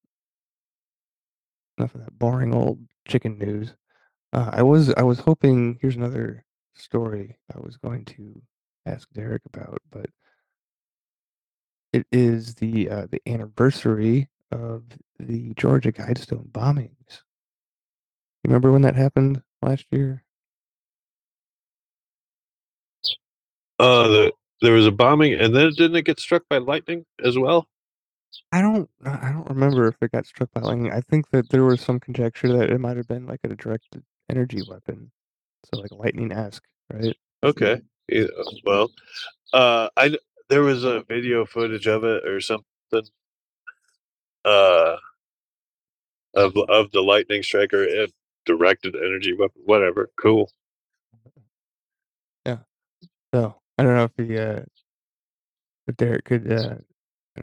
[1.78, 3.74] enough of that boring old chicken news.
[4.32, 5.78] Uh, I was I was hoping.
[5.80, 8.42] Here's another story I was going to
[8.86, 10.06] ask Derek about, but
[11.92, 14.84] it is the uh, the anniversary of
[15.18, 16.95] the Georgia Guidestone bombings.
[18.46, 20.22] You remember when that happened last year?
[23.80, 24.32] uh, the
[24.62, 27.66] there was a bombing, and then didn't it get struck by lightning as well?
[28.52, 30.92] I don't I don't remember if it got struck by lightning.
[30.92, 34.04] I think that there was some conjecture that it might have been like a directed
[34.30, 35.10] energy weapon,
[35.64, 37.16] so like lightning esque, right?
[37.42, 37.80] Okay.
[38.08, 38.26] Yeah,
[38.64, 38.92] well,
[39.52, 40.16] uh, I
[40.50, 42.64] there was a video footage of it or something.
[44.44, 44.98] Uh,
[46.34, 48.12] of of the lightning striker, if
[48.46, 50.10] directed energy weapon, whatever.
[50.20, 50.50] Cool.
[52.46, 52.58] Yeah.
[53.34, 54.64] So I don't know if the uh,
[55.88, 56.76] if Derek could uh,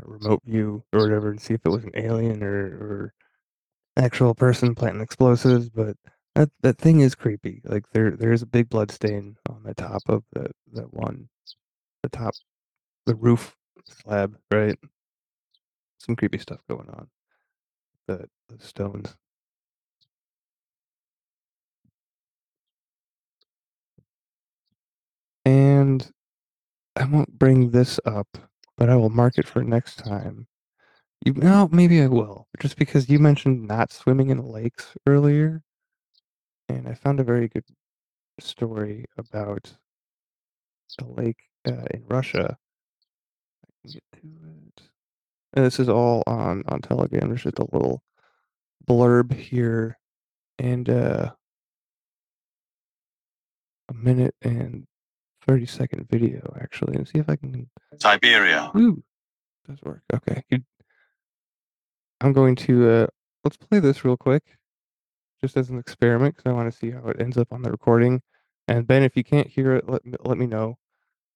[0.05, 3.13] remote view or whatever and see if it was an alien or or
[3.97, 5.97] actual person planting explosives, but
[6.35, 7.61] that that thing is creepy.
[7.65, 11.29] Like there there is a big blood stain on the top of the the one,
[12.03, 12.33] the top,
[13.05, 13.55] the roof
[13.87, 14.77] slab, right?
[15.99, 17.07] Some creepy stuff going on.
[18.07, 19.15] The the stones.
[25.45, 26.09] And
[26.95, 28.37] I won't bring this up,
[28.77, 30.47] but I will mark it for next time.
[31.25, 35.63] You no, maybe I will, just because you mentioned not swimming in lakes earlier,
[36.69, 37.63] and I found a very good
[38.39, 39.73] story about
[41.01, 42.57] a lake uh, in Russia.
[43.65, 44.27] I can get to
[44.67, 44.83] it.
[45.53, 47.29] And this is all on on Telegram.
[47.29, 48.03] There's just a little
[48.87, 49.97] blurb here,
[50.59, 51.31] and uh,
[53.89, 54.85] a minute and
[55.47, 57.69] thirty second video actually, and see if I can.
[57.99, 58.71] Siberia.
[58.75, 59.03] Ooh,
[59.67, 60.01] does work.
[60.13, 60.43] Okay,
[62.21, 63.07] I'm going to uh,
[63.43, 64.43] let's play this real quick,
[65.41, 67.71] just as an experiment, because I want to see how it ends up on the
[67.71, 68.21] recording.
[68.67, 70.77] And Ben, if you can't hear it, let me, let me know.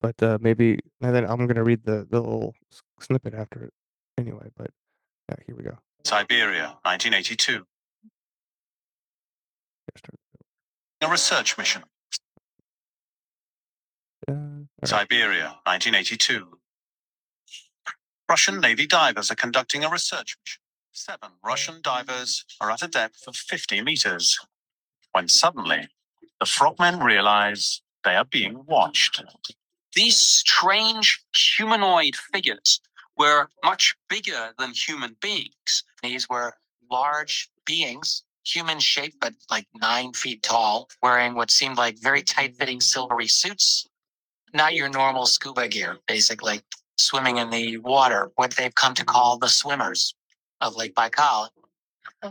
[0.01, 2.55] But uh, maybe and then I'm gonna read the the little
[2.99, 3.73] snippet after it
[4.17, 4.47] anyway.
[4.55, 4.71] But
[5.29, 5.77] yeah, here we go.
[6.05, 7.65] Siberia, 1982.
[11.01, 11.83] A research mission.
[14.27, 14.33] Uh.
[14.85, 16.59] Siberia, 1982.
[18.29, 20.61] Russian Navy divers are conducting a research mission.
[20.93, 24.37] Seven Russian divers are at a depth of 50 meters.
[25.13, 25.89] when suddenly
[26.39, 29.23] the frogmen realize they are being watched.
[29.95, 32.81] These strange humanoid figures
[33.17, 35.83] were much bigger than human beings.
[36.03, 36.53] These were
[36.91, 42.55] large beings, human shaped, but like nine feet tall, wearing what seemed like very tight
[42.57, 43.87] fitting silvery suits.
[44.57, 46.61] Not your normal scuba gear, basically,
[46.97, 50.15] swimming in the water, what they've come to call the swimmers
[50.61, 51.49] of Lake Baikal.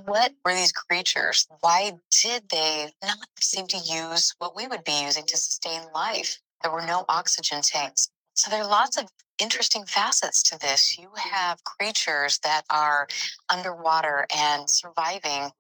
[0.06, 1.46] What were these creatures?
[1.60, 6.40] Why did they not seem to use what we would be using to sustain life?
[6.64, 8.08] There were no oxygen tanks.
[8.34, 9.04] So there are lots of
[9.40, 10.98] interesting facets to this.
[10.98, 13.06] You have creatures that are
[13.48, 15.52] underwater and surviving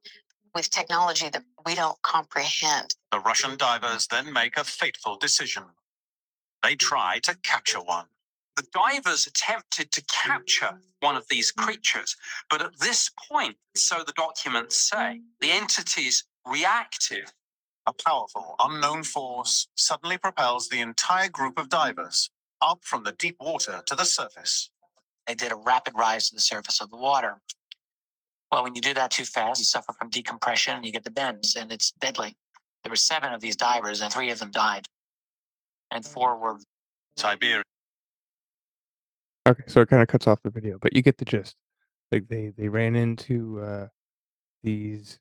[0.52, 2.96] with technology that we don't comprehend.
[3.12, 5.62] The Russian divers then make a fateful decision.
[6.66, 8.06] They try to capture one.
[8.56, 12.16] The divers attempted to capture one of these creatures,
[12.50, 17.32] but at this point, so the documents say, the entity's reactive.
[17.86, 23.36] A powerful, unknown force suddenly propels the entire group of divers up from the deep
[23.38, 24.68] water to the surface.
[25.28, 27.40] They did a rapid rise to the surface of the water.
[28.50, 31.12] Well, when you do that too fast, you suffer from decompression and you get the
[31.12, 32.36] bends, and it's deadly.
[32.82, 34.88] There were seven of these divers, and three of them died,
[35.90, 36.60] and forward were
[37.16, 37.62] Siberia.
[39.48, 41.56] Okay, so it kind of cuts off the video, but you get the gist.
[42.10, 43.88] Like they they ran into uh,
[44.62, 45.18] these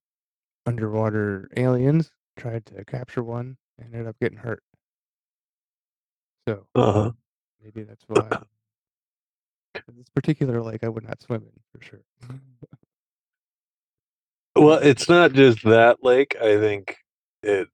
[0.65, 4.63] underwater aliens, tried to capture one, and ended up getting hurt.
[6.47, 7.11] So Uh-huh.
[7.63, 8.29] maybe that's why.
[9.95, 12.03] this particular lake, I would not swim in for sure.
[14.57, 16.37] Well, it's not just that lake.
[16.41, 16.95] I think
[17.43, 17.67] it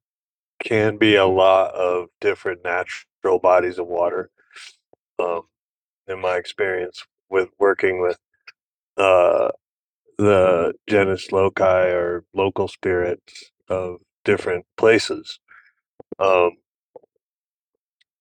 [0.64, 4.30] can be a lot of different natural bodies of water.
[5.20, 5.42] Um,
[6.08, 8.18] in my experience with working with
[8.98, 9.50] uh,
[10.18, 15.40] the genus loci or local spirits of different places,
[16.20, 16.52] um,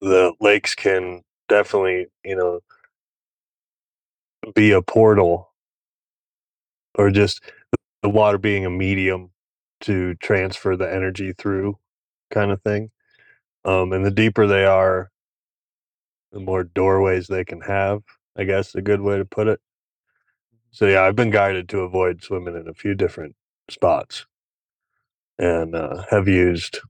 [0.00, 2.60] the lakes can definitely, you know,
[4.54, 5.52] be a portal
[6.96, 7.42] or just
[8.02, 9.30] the water being a medium
[9.80, 11.78] to transfer the energy through
[12.30, 12.90] kind of thing.
[13.64, 15.10] Um, and the deeper they are,
[16.32, 18.02] the more doorways they can have,
[18.36, 19.60] I guess a good way to put it.
[20.70, 23.34] So yeah, I've been guided to avoid swimming in a few different
[23.70, 24.26] spots
[25.38, 26.80] and uh, have used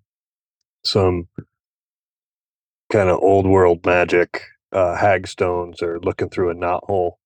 [0.84, 1.28] some
[2.90, 7.18] kind of old world magic uh, hagstones or looking through a knot hole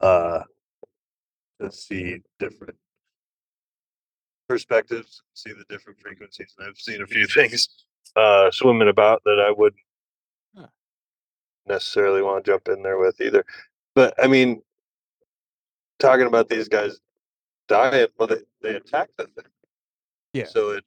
[0.00, 0.42] uh,
[1.60, 2.76] to see different
[4.50, 6.54] perspectives, see the different frequencies.
[6.58, 7.68] And I've seen a few things
[8.16, 9.80] uh, swimming about that I wouldn't
[10.56, 10.66] Huh.
[11.68, 13.44] necessarily want to jump in there with either.
[13.94, 14.60] But I mean,
[16.00, 16.98] talking about these guys
[17.68, 19.44] dying, well, they, they attacked the thing.
[20.32, 20.46] Yeah.
[20.46, 20.84] So it,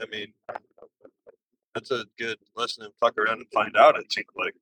[0.00, 0.32] I mean,
[1.74, 3.96] that's a good lesson and fuck around and find out.
[3.98, 4.54] It seems like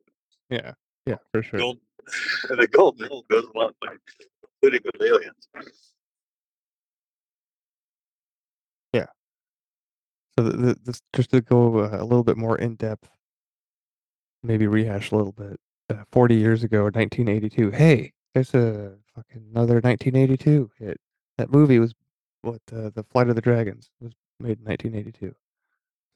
[0.49, 0.72] yeah,
[1.05, 1.61] yeah, for sure.
[1.61, 1.78] gold,
[2.49, 3.99] the gold mill goes a lot like
[4.62, 5.49] including with aliens.
[10.39, 13.11] So the, the, this just to go uh, a little bit more in depth,
[14.45, 15.59] maybe rehash a little bit.
[15.91, 17.72] Uh, Forty years ago, 1982.
[17.72, 21.01] Hey, there's a fucking another 1982 hit.
[21.39, 21.93] That movie was
[22.43, 25.34] what uh, the Flight of the Dragons was made in 1982.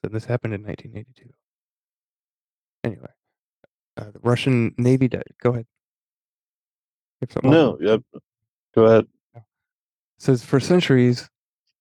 [0.01, 1.33] So this happened in 1982.
[2.85, 3.11] Anyway,
[3.97, 5.33] uh, the Russian Navy died.
[5.41, 5.65] Go ahead.
[7.19, 7.77] You have something else?
[7.81, 8.01] No, yep.
[8.73, 9.05] Go ahead.
[10.17, 11.29] says for centuries,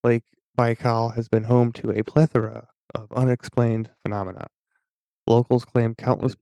[0.03, 0.25] Lake
[0.59, 4.49] Baikal has been home to a plethora of unexplained phenomena.
[5.27, 6.37] Locals claim countless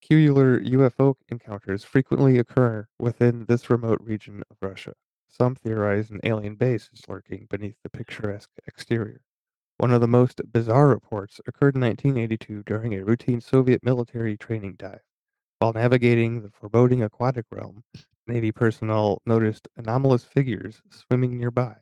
[0.00, 4.92] peculiar UFO encounters frequently occur within this remote region of Russia.
[5.26, 9.20] Some theorize an alien base is lurking beneath the picturesque exterior.
[9.78, 14.76] One of the most bizarre reports occurred in 1982 during a routine Soviet military training
[14.78, 15.02] dive.
[15.58, 17.82] While navigating the foreboding aquatic realm,
[18.28, 21.78] Navy personnel noticed anomalous figures swimming nearby.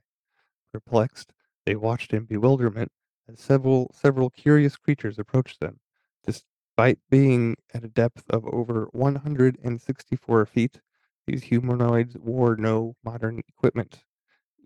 [0.74, 1.32] Perplexed,
[1.66, 2.90] they watched in bewilderment
[3.28, 5.78] as several several curious creatures approached them.
[6.26, 10.80] Despite being at a depth of over 164 feet,
[11.28, 14.02] these humanoids wore no modern equipment.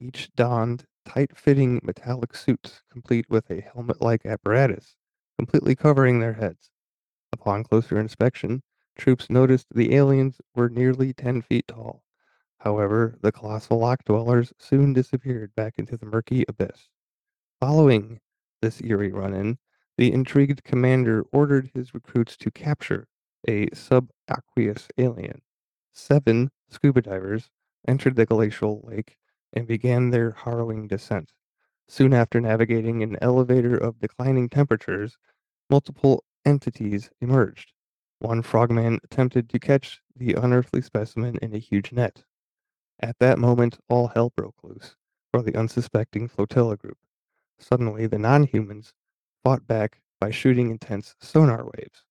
[0.01, 4.97] Each donned tight-fitting metallic suits, complete with a helmet-like apparatus,
[5.37, 6.71] completely covering their heads.
[7.35, 8.63] Upon closer inspection,
[8.97, 12.03] troops noticed the aliens were nearly 10 feet tall.
[12.69, 16.91] However, the colossal lock dwellers soon disappeared back into the murky abyss.
[17.61, 18.21] Following
[18.61, 19.57] this eerie run in,
[19.97, 23.09] the intrigued commander ordered his recruits to capture
[23.49, 25.41] a subaqueous alien.
[25.95, 27.49] Seven scuba divers
[27.87, 29.17] entered the glacial lake
[29.55, 31.33] and began their harrowing descent.
[31.89, 35.17] Soon after navigating an elevator of declining temperatures,
[35.71, 37.73] multiple entities emerged.
[38.19, 42.25] One frogman attempted to catch the unearthly specimen in a huge net.
[43.01, 44.97] At that moment, all hell broke loose
[45.31, 46.99] for the unsuspecting flotilla group.
[47.59, 48.93] Suddenly, the non humans
[49.45, 52.05] fought back by shooting intense sonar waves.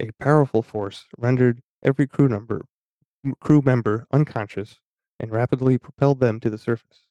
[0.00, 2.64] A powerful force rendered every crew number
[3.40, 4.80] crew member unconscious
[5.18, 7.02] and rapidly propelled them to the surface.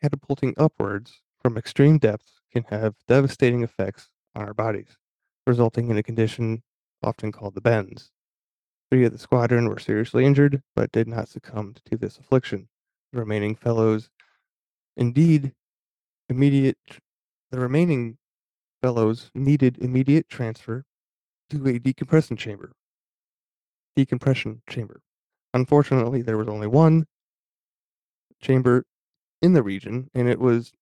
[0.00, 4.96] Catapulting upwards from extreme depths can have devastating effects on our bodies,
[5.46, 6.62] resulting in a condition
[7.02, 8.10] often called the bends.
[8.92, 12.68] Three of the squadron were seriously injured, but did not succumb to this affliction.
[13.10, 14.10] The remaining fellows,
[14.98, 15.54] indeed,
[16.28, 16.76] immediate.
[17.50, 18.18] The remaining
[18.82, 20.84] fellows needed immediate transfer
[21.48, 22.74] to a decompression chamber.
[23.96, 25.00] Decompression chamber.
[25.54, 27.06] Unfortunately, there was only one
[28.42, 28.84] chamber
[29.40, 30.74] in the region, and it was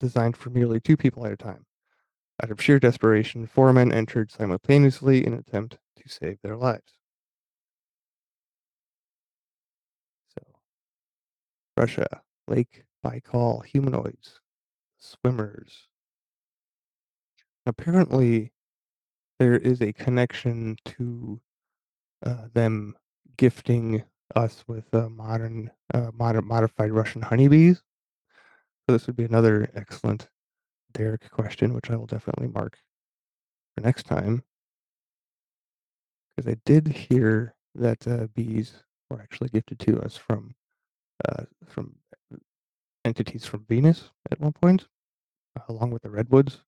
[0.00, 1.64] designed for merely two people at a time.
[2.42, 6.92] Out of sheer desperation, four men entered simultaneously in an attempt to save their lives.
[11.76, 14.40] Russia, Lake Baikal, humanoids,
[14.98, 15.88] swimmers.
[17.66, 18.52] Apparently,
[19.38, 21.40] there is a connection to
[22.24, 22.94] uh, them
[23.36, 24.04] gifting
[24.36, 27.82] us with uh, modern, uh, modern, modified Russian honeybees.
[28.86, 30.28] So this would be another excellent
[30.92, 32.78] Derek question, which I will definitely mark
[33.74, 34.44] for next time.
[36.36, 40.54] Because I did hear that uh, bees were actually gifted to us from
[41.28, 41.96] uh, from
[43.04, 44.86] entities from Venus at one point,
[45.56, 46.60] uh, along with the redwoods.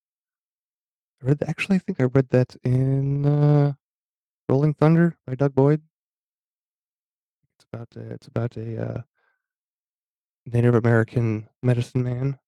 [1.23, 3.73] I read actually, I think I read that in uh,
[4.49, 5.83] Rolling Thunder by Doug Boyd.
[7.57, 9.03] It's about a, it's about a uh,
[10.47, 12.39] Native American medicine man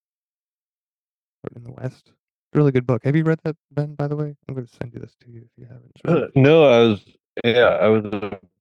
[1.54, 2.12] in the West.
[2.52, 3.04] Really good book.
[3.04, 3.94] Have you read that, Ben?
[3.94, 6.00] By the way, I'm going to send you this to you if you haven't.
[6.04, 7.04] Uh, no, I was
[7.44, 8.04] yeah, I was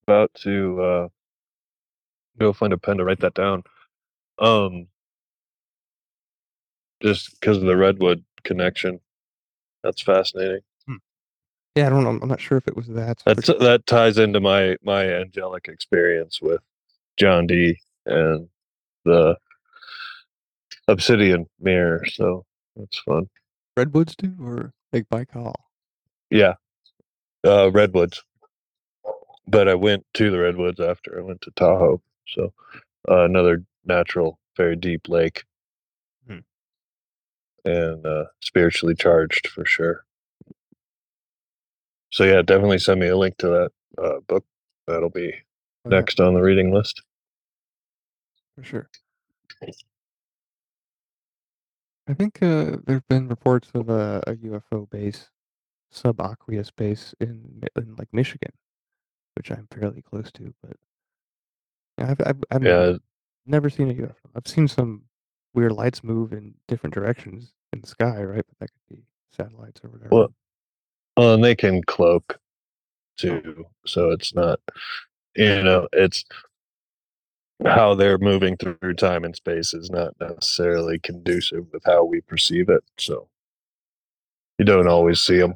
[0.08, 1.08] about to uh,
[2.40, 3.64] go find a pen to write that down.
[4.40, 4.88] Um,
[7.02, 9.00] just because of the redwood connection.
[9.84, 10.62] That's fascinating.
[11.76, 12.18] Yeah, I don't know.
[12.22, 13.22] I'm not sure if it was that.
[13.26, 16.62] That's that ties into my my angelic experience with
[17.18, 18.48] John Dee and
[19.04, 19.36] the
[20.88, 22.06] obsidian mirror.
[22.14, 22.46] So
[22.78, 23.28] that's fun.
[23.76, 25.54] redwoods do, or like Baikal.
[26.30, 26.54] Yeah,
[27.46, 28.24] uh, redwoods.
[29.46, 32.02] But I went to the redwoods after I went to Tahoe.
[32.28, 32.54] So
[33.10, 35.44] uh, another natural, very deep lake,
[36.28, 36.40] Hmm.
[37.66, 40.06] and uh, spiritually charged for sure.
[42.12, 43.72] So yeah, definitely send me a link to that
[44.04, 44.46] uh, book.
[44.88, 45.34] That'll be
[45.86, 47.02] Oh, yeah, next on the reading list.
[48.56, 48.90] for sure.
[52.08, 55.30] I think uh, there have been reports of a, a UFO base,
[55.94, 58.54] subaqueous base in in like Michigan,
[59.36, 60.54] which I'm fairly close to.
[60.64, 60.78] But
[61.98, 62.94] I've I've, I've Yeah,
[63.46, 64.16] never seen a UFO.
[64.36, 65.04] I've seen some
[65.54, 68.46] weird lights move in different directions in the sky, right?
[68.48, 70.10] But that could be satellites or whatever.
[70.12, 70.34] Well,
[71.18, 72.40] well, and they can cloak
[73.18, 74.60] too, so it's not,
[75.36, 76.26] you know, it's
[77.66, 82.70] how they're moving through time and space is not necessarily conducive with how we perceive
[82.70, 82.84] it.
[82.98, 83.30] So
[84.60, 85.56] you don't always see them,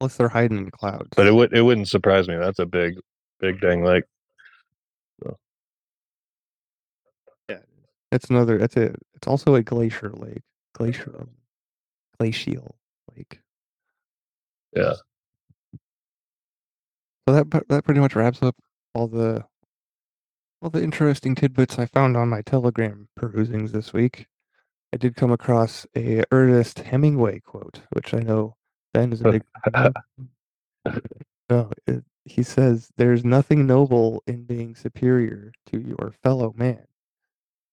[0.00, 1.16] Unless they're hiding in clouds.
[1.16, 2.36] but it would it wouldn't surprise me.
[2.36, 2.96] That's a big,
[3.40, 4.04] big dang lake.
[7.48, 7.58] Yeah.
[8.10, 8.58] that's another.
[8.58, 8.94] It's a.
[9.14, 10.42] It's also a glacier lake.
[10.74, 11.28] Glacier.
[12.18, 12.76] Glacial
[13.16, 13.40] lake.
[14.74, 14.94] Yeah.
[17.28, 18.56] So that that pretty much wraps up
[18.94, 19.44] all the
[20.62, 24.26] all the interesting tidbits I found on my Telegram perusings this week.
[24.92, 28.56] I did come across a Ernest Hemingway quote, which I know
[28.92, 29.42] Ben is a big.
[29.72, 29.92] fan
[31.50, 36.86] no, it, he says, "There's nothing noble in being superior to your fellow man.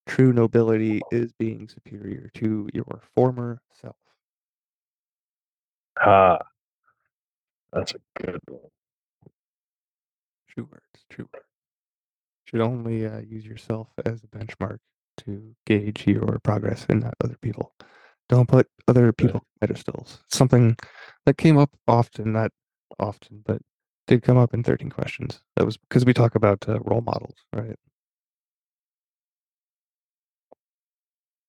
[0.05, 3.97] True nobility is being superior to your former self."
[5.99, 6.39] Ah,
[7.71, 8.61] that's a good one.
[10.47, 11.05] True words.
[11.09, 11.45] True words.
[12.45, 14.79] Should only uh, use yourself as a benchmark
[15.17, 17.73] to gauge your progress and not other people.
[18.29, 20.23] Don't put other people pedestals.
[20.29, 20.77] Something
[21.25, 22.51] that came up often, not
[22.99, 23.61] often, but
[24.07, 25.41] did come up in 13 questions.
[25.55, 27.75] That was because we talk about uh, role models, right?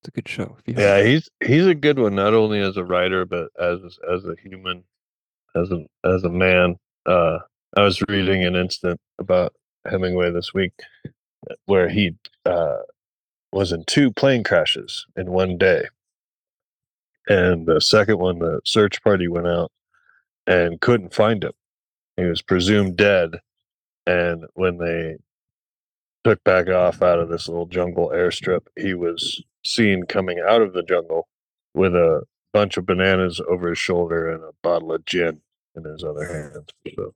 [0.01, 0.57] It's a good show.
[0.67, 3.79] Yeah, he's he's a good one, not only as a writer but as
[4.13, 4.85] as a human,
[5.57, 6.77] as a as a man.
[7.07, 7.39] Uh,
[7.77, 9.55] I was reading an instant about
[9.87, 10.73] Hemingway this week,
[11.67, 12.79] where he uh,
[13.53, 15.85] was in two plane crashes in one day.
[17.29, 19.71] And the second one, the search party went out
[20.47, 21.53] and couldn't find him.
[22.19, 23.41] He was presumed dead.
[24.07, 25.19] And when they
[26.25, 30.73] took back off out of this little jungle airstrip, he was seen coming out of
[30.73, 31.29] the jungle
[31.75, 35.41] with a bunch of bananas over his shoulder and a bottle of gin
[35.77, 36.73] in his other hand.
[36.97, 37.15] So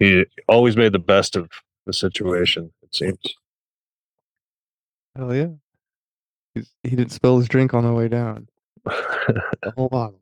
[0.00, 1.48] he always made the best of
[1.86, 3.36] the situation, it seems.
[5.14, 5.48] Hell yeah.
[6.54, 8.48] He's, he didn't spill his drink on the way down.
[9.62, 10.20] The whole bottle.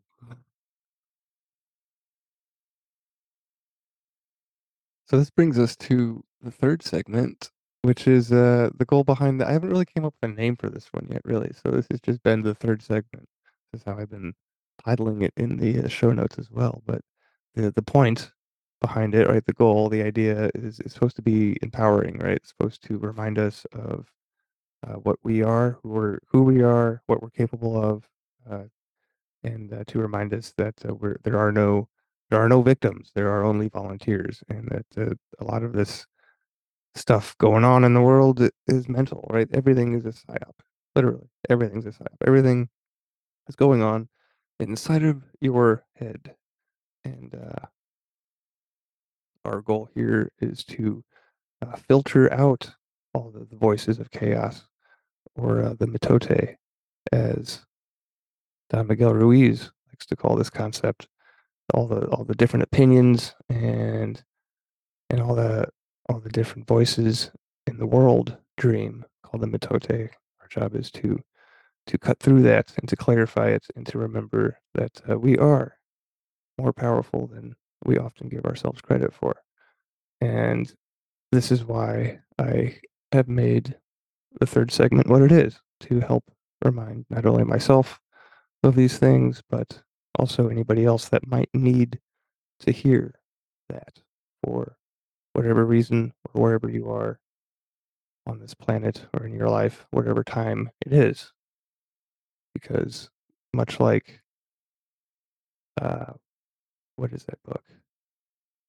[5.06, 7.50] So this brings us to the third segment,
[7.82, 10.56] which is uh the goal behind the I haven't really came up with a name
[10.56, 11.52] for this one yet, really.
[11.62, 13.28] So this has just been the third segment.
[13.72, 14.34] This is how I've been
[14.86, 16.82] titling it in the uh, show notes as well.
[16.86, 17.02] But
[17.54, 18.32] the the point
[18.80, 19.44] behind it, right?
[19.46, 22.36] The goal, the idea is, supposed to be empowering, right?
[22.36, 24.06] It's supposed to remind us of
[24.86, 28.08] uh, what we are, who we're, who we are, what we're capable of,
[28.50, 28.64] uh,
[29.42, 31.88] and uh, to remind us that we're there are no
[32.30, 33.10] there are no victims.
[33.14, 36.06] There are only volunteers, and that uh, a lot of this
[36.94, 39.48] stuff going on in the world is mental, right?
[39.52, 40.52] Everything is a psyop.
[40.94, 42.16] Literally, everything's a psyop.
[42.26, 42.68] Everything
[43.48, 44.08] is going on
[44.60, 46.34] inside of your head,
[47.04, 47.66] and uh,
[49.44, 51.04] our goal here is to
[51.62, 52.70] uh, filter out
[53.12, 54.64] all the, the voices of chaos
[55.36, 56.56] or uh, the mitote,
[57.12, 57.60] as
[58.70, 61.08] Don Miguel Ruiz likes to call this concept.
[61.72, 64.22] All the all the different opinions and
[65.10, 65.66] and all the
[66.08, 67.30] all the different voices
[67.66, 70.10] in the world dream called the mitote.
[70.40, 71.20] Our job is to
[71.86, 75.76] to cut through that and to clarify it and to remember that uh, we are
[76.58, 77.54] more powerful than
[77.84, 79.36] we often give ourselves credit for.
[80.20, 80.72] And
[81.32, 82.78] this is why I
[83.12, 83.76] have made
[84.40, 86.24] the third segment what it is to help
[86.64, 88.00] remind not only myself
[88.62, 89.82] of these things, but
[90.18, 92.00] also anybody else that might need
[92.60, 93.14] to hear
[93.68, 94.00] that
[94.42, 94.76] for
[95.32, 97.18] whatever reason or wherever you are
[98.26, 101.32] on this planet or in your life, whatever time it is.
[102.54, 103.10] Because
[103.52, 104.20] much like,
[105.80, 106.12] uh,
[106.96, 107.64] what is that book?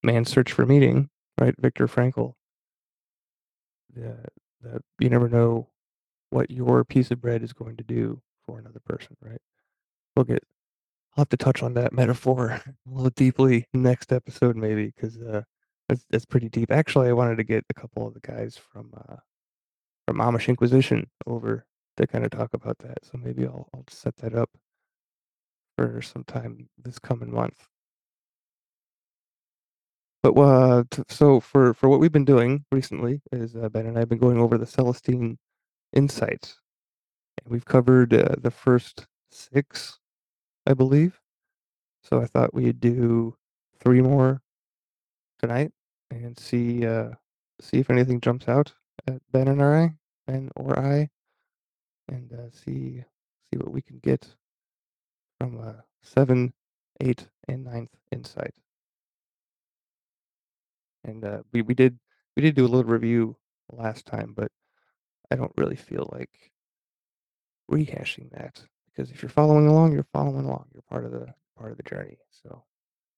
[0.04, 1.56] Man's Search for Meaning, right?
[1.60, 2.34] Viktor Frankl.
[3.94, 4.18] The,
[4.62, 5.70] the, you never know
[6.32, 9.42] what your piece of bread is going to do for another person, right?
[10.16, 10.44] We'll get,
[11.16, 15.42] I'll have to touch on that metaphor a little deeply next episode, maybe, because uh,
[15.88, 16.72] that's, that's pretty deep.
[16.72, 19.18] Actually, I wanted to get a couple of the guys from uh,
[20.08, 21.66] from Amish Inquisition over
[21.98, 23.04] to kind of talk about that.
[23.04, 24.50] So maybe I'll I'll set that up
[25.78, 27.68] for sometime this coming month.
[30.24, 33.96] But uh, t- so for for what we've been doing recently is uh, Ben and
[33.96, 35.38] I have been going over the Celestine
[35.94, 36.60] insights,
[37.44, 40.00] and we've covered uh, the first six,
[40.66, 41.20] I believe.
[42.02, 43.36] So I thought we'd do
[43.80, 44.42] three more
[45.40, 45.72] tonight
[46.12, 47.12] and see uh,
[47.60, 48.74] see if anything jumps out
[49.08, 49.98] at Ben and I,
[50.28, 51.10] Ben or I,
[52.08, 53.04] and uh, see
[53.50, 54.36] see what we can get
[55.40, 56.54] from uh, seven,
[57.02, 58.54] eight, and ninth insight.
[61.04, 62.00] And uh, we we did
[62.36, 63.38] we did do a little review
[63.72, 64.52] last time, but
[65.32, 66.52] I don't really feel like
[67.70, 68.64] rehashing that
[68.96, 70.66] because if you're following along, you're following along.
[70.74, 72.18] You're part of the part of the journey.
[72.30, 72.64] So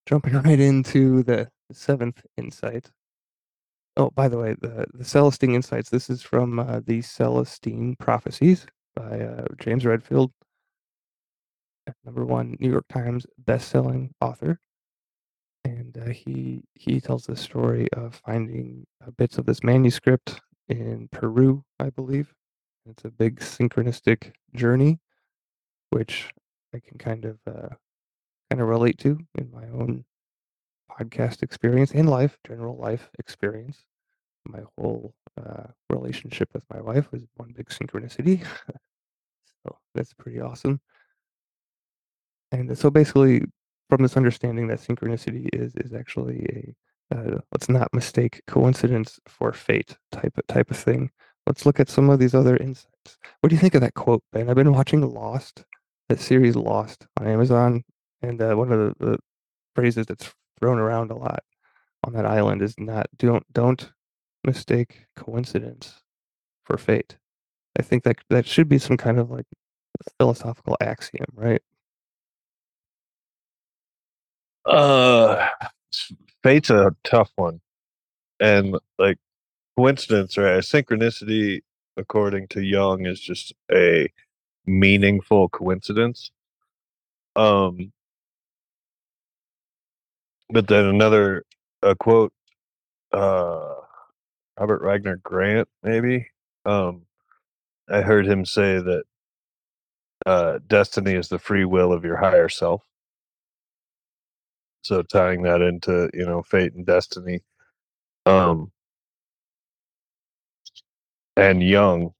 [0.05, 2.89] jumping right into the, seventh insight.
[3.97, 5.89] Oh, by the way, the the Celestine insights.
[5.89, 8.65] This is from uh, the Celestine Prophecies
[8.95, 10.31] by uh, James Redfield,
[12.05, 14.59] number one New York Times best-selling author.
[15.65, 21.09] And uh, he he tells the story of finding uh, bits of this manuscript in
[21.11, 22.33] Peru, I believe.
[22.89, 24.99] It's a big synchronistic journey,
[25.89, 26.31] which
[26.73, 27.69] I can kind of uh,
[28.49, 30.05] kind of relate to in my own
[30.91, 33.83] podcast experience and life, general life experience.
[34.45, 38.45] My whole uh, relationship with my wife was one big synchronicity.
[39.65, 40.79] so that's pretty awesome.
[42.51, 43.43] And so basically,
[43.89, 49.53] from this understanding that synchronicity is is actually a uh, let's not mistake coincidence for
[49.53, 51.09] fate type of type of thing.
[51.45, 53.17] Let's look at some of these other insights.
[53.39, 54.49] What do you think of that quote, Ben?
[54.49, 55.63] I've been watching Lost,
[56.09, 57.83] that series Lost on Amazon,
[58.21, 59.17] and uh, one of the, the
[59.75, 61.43] phrases that's thrown around a lot
[62.03, 63.91] on that island is not don't don't
[64.43, 66.01] mistake coincidence
[66.63, 67.17] for fate.
[67.77, 69.45] I think that that should be some kind of like
[70.19, 71.61] philosophical axiom, right?
[74.65, 75.47] Uh,
[76.43, 77.61] fate's a tough one,
[78.39, 79.17] and like
[79.77, 80.59] coincidence, right?
[80.61, 81.61] Synchronicity
[81.97, 84.09] according to Jung, is just a
[84.67, 86.31] meaningful coincidence.
[87.35, 87.93] Um,
[90.49, 91.45] but then another
[91.83, 92.33] a quote,
[93.13, 93.75] uh,
[94.59, 96.27] Robert Wagner Grant, maybe.
[96.65, 97.03] Um,
[97.89, 99.03] I heard him say that
[100.25, 102.83] uh, destiny is the free will of your higher self.
[104.83, 107.41] So tying that into you know fate and destiny,
[108.25, 108.71] um,
[111.37, 112.13] and Jung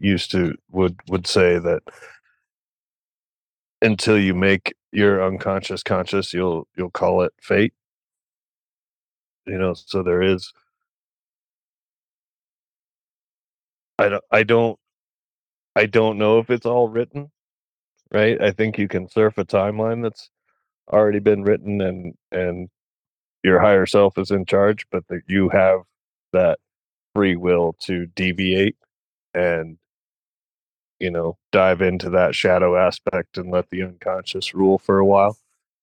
[0.00, 1.82] used to would would say that
[3.82, 7.74] until you make your unconscious conscious, you'll you'll call it fate.
[9.46, 10.52] You know, so there is.
[13.98, 14.24] I don't.
[14.32, 14.78] I don't.
[15.76, 17.30] I don't know if it's all written,
[18.12, 18.40] right?
[18.42, 20.30] I think you can surf a timeline that's
[20.92, 22.68] already been written, and and
[23.44, 25.80] your higher self is in charge, but that you have
[26.32, 26.58] that
[27.14, 28.76] free will to deviate
[29.34, 29.78] and
[31.02, 35.36] you know dive into that shadow aspect and let the unconscious rule for a while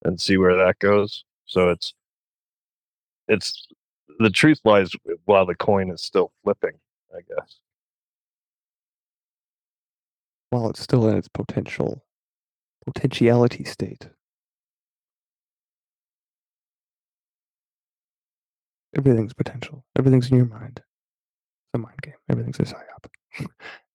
[0.03, 1.93] and see where that goes so it's
[3.27, 3.67] it's
[4.19, 4.91] the truth lies
[5.25, 6.73] while the coin is still flipping
[7.15, 7.59] i guess
[10.51, 12.03] While it's still in its potential
[12.85, 14.09] potentiality state.
[18.97, 19.85] Everything's potential.
[19.97, 20.77] Everything's in your mind.
[20.77, 22.15] It's a mind game.
[22.29, 23.47] Everything's a psyop.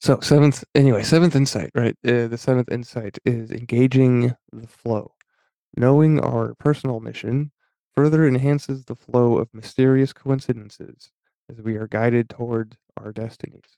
[0.00, 1.96] so seventh, anyway, seventh insight, right?
[2.06, 5.12] Uh, the seventh insight is engaging the flow.
[5.76, 7.50] Knowing our personal mission
[7.94, 11.10] further enhances the flow of mysterious coincidences
[11.50, 13.76] as we are guided toward our destinies.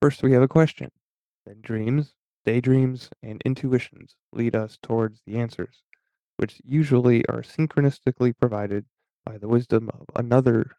[0.00, 0.90] First, we have a question.
[1.46, 2.14] Then dreams,
[2.44, 5.82] daydreams, and intuitions lead us towards the answers,
[6.36, 8.84] which usually are synchronistically provided
[9.24, 10.72] by the wisdom of another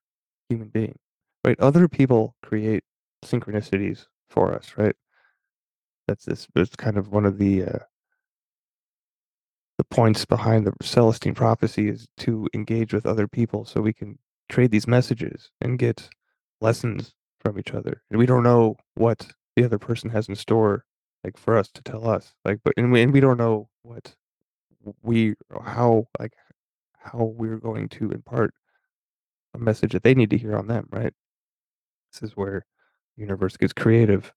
[0.50, 0.98] human being.
[1.46, 1.60] Right?
[1.60, 2.84] Other people create
[3.26, 4.96] synchronicities for us, right?
[6.08, 6.48] That's this.
[6.56, 7.80] It's kind of one of the uh,
[9.78, 14.18] the points behind the Celestine prophecy is to engage with other people so we can
[14.50, 16.10] trade these messages and get
[16.62, 18.02] lessons from each other.
[18.10, 20.84] And we don't know what the other person has in store,
[21.24, 22.34] like for us to tell us.
[22.44, 24.16] Like, but and we, and we don't know what
[25.02, 26.34] we how like
[26.98, 28.54] how we're going to impart
[29.54, 31.14] a message that they need to hear on them, right?
[32.12, 32.66] This is where
[33.16, 34.34] universe gets creative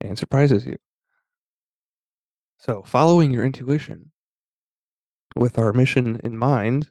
[0.00, 0.76] and surprises you.
[2.58, 4.12] So, following your intuition
[5.36, 6.90] with our mission in mind,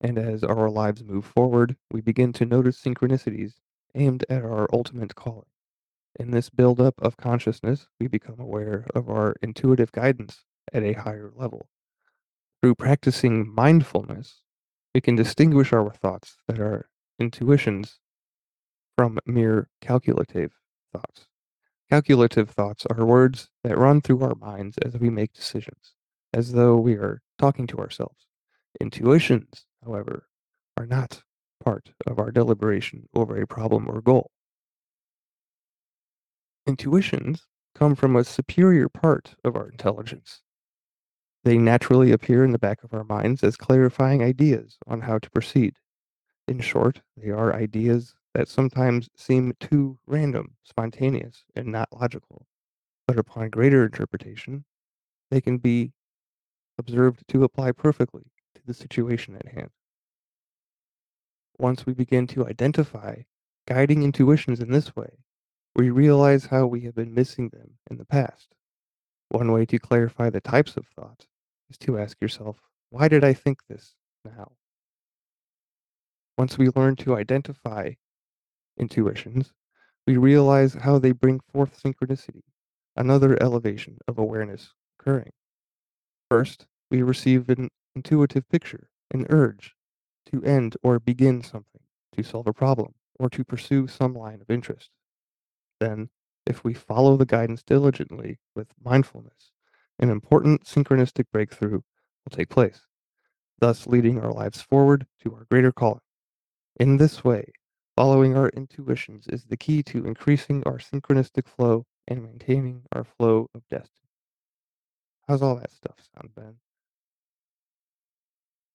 [0.00, 3.54] and as our lives move forward, we begin to notice synchronicities
[3.94, 5.46] aimed at our ultimate calling.
[6.18, 11.32] In this buildup of consciousness, we become aware of our intuitive guidance at a higher
[11.34, 11.68] level.
[12.62, 14.42] Through practicing mindfulness,
[14.94, 16.88] we can distinguish our thoughts that are
[17.18, 17.98] intuitions
[18.96, 20.52] from mere calculative
[20.92, 21.26] thoughts.
[21.90, 25.94] Calculative thoughts are words that run through our minds as we make decisions,
[26.32, 28.26] as though we are talking to ourselves.
[28.80, 30.26] Intuitions, however,
[30.76, 31.22] are not
[31.62, 34.30] part of our deliberation over a problem or goal.
[36.66, 40.40] Intuitions come from a superior part of our intelligence.
[41.44, 45.30] They naturally appear in the back of our minds as clarifying ideas on how to
[45.30, 45.74] proceed.
[46.48, 52.46] In short, they are ideas that sometimes seem too random, spontaneous, and not logical.
[53.06, 54.64] But upon greater interpretation,
[55.30, 55.92] they can be
[56.78, 58.24] observed to apply perfectly
[58.56, 59.70] to the situation at hand.
[61.58, 63.22] Once we begin to identify
[63.66, 65.18] guiding intuitions in this way,
[65.76, 68.54] we realize how we have been missing them in the past.
[69.28, 71.26] One way to clarify the types of thought
[71.70, 72.56] is to ask yourself,
[72.90, 74.52] why did I think this now?
[76.36, 77.92] Once we learn to identify
[78.78, 79.52] intuitions,
[80.06, 82.42] we realize how they bring forth synchronicity,
[82.96, 85.32] another elevation of awareness occurring.
[86.30, 89.74] First, we receive an intuitive picture, an urge
[90.32, 91.82] to end or begin something,
[92.16, 94.90] to solve a problem, or to pursue some line of interest.
[95.80, 96.10] Then,
[96.46, 99.50] if we follow the guidance diligently with mindfulness,
[99.98, 102.82] an important synchronistic breakthrough will take place,
[103.60, 106.00] thus leading our lives forward to our greater calling.
[106.78, 107.52] In this way,
[107.96, 113.48] following our intuitions is the key to increasing our synchronistic flow and maintaining our flow
[113.54, 114.08] of destiny.
[115.28, 116.56] How's all that stuff sound, Ben?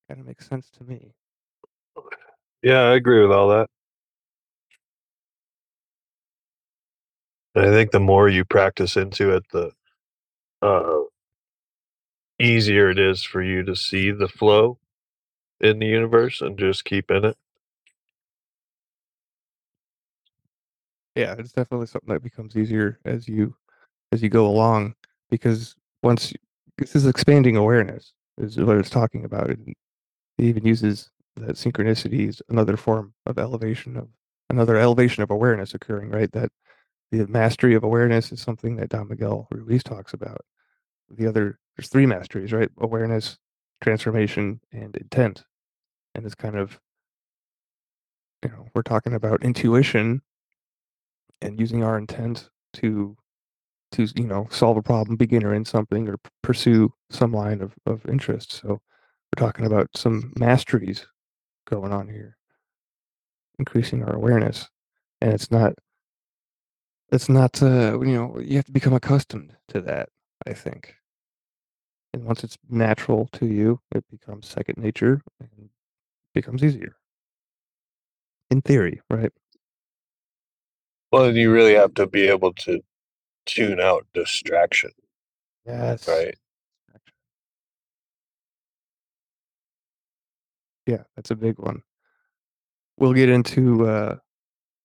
[0.10, 1.14] Kind of makes sense to me.
[2.64, 3.70] yeah i agree with all that
[7.56, 9.72] i think the more you practice into it the
[10.62, 11.02] uh
[12.40, 14.80] easier it is for you to see the flow
[15.62, 17.38] in the universe and just keep in it
[21.16, 23.55] Yeah, it's definitely something that becomes easier as you
[24.12, 24.95] as you go along
[25.30, 26.34] because once
[26.78, 29.49] this is expanding awareness is what it's talking about.
[29.49, 29.60] It,
[30.38, 34.10] it even uses that synchronicity is another form of elevation of
[34.49, 36.32] another elevation of awareness occurring, right?
[36.34, 36.51] That
[37.12, 40.41] the mastery of awareness is something that Don Miguel Ruiz talks about.
[41.10, 42.70] The other there's three masteries, right?
[42.80, 43.38] Awareness,
[43.82, 45.45] transformation, and intent.
[46.16, 46.80] And it's kind of
[48.43, 50.22] you know, we're talking about intuition
[51.42, 53.16] and using our intent to
[53.92, 57.62] to you know solve a problem begin or end something or p- pursue some line
[57.62, 58.52] of, of interest.
[58.52, 61.06] So we're talking about some masteries
[61.68, 62.38] going on here.
[63.58, 64.70] Increasing our awareness.
[65.22, 65.74] And it's not
[67.12, 70.10] it's not uh you know you have to become accustomed to that
[70.48, 70.96] i think.
[72.14, 75.70] And once it's natural to you it becomes second nature and
[76.34, 76.96] becomes easier.
[78.52, 79.32] In theory right
[81.12, 82.82] Well, and you really have to be able to
[83.45, 84.91] tune out distraction,
[85.66, 86.07] yes.
[86.07, 86.36] right?
[90.89, 91.84] yeah that's a big one.
[92.97, 94.16] We'll get into uh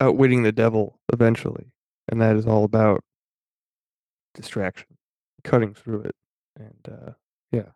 [0.00, 1.72] outwitting the devil eventually
[2.08, 3.00] and that is all about
[4.34, 4.98] distraction
[5.44, 6.14] cutting through it
[6.56, 7.12] and uh
[7.52, 7.70] yeah.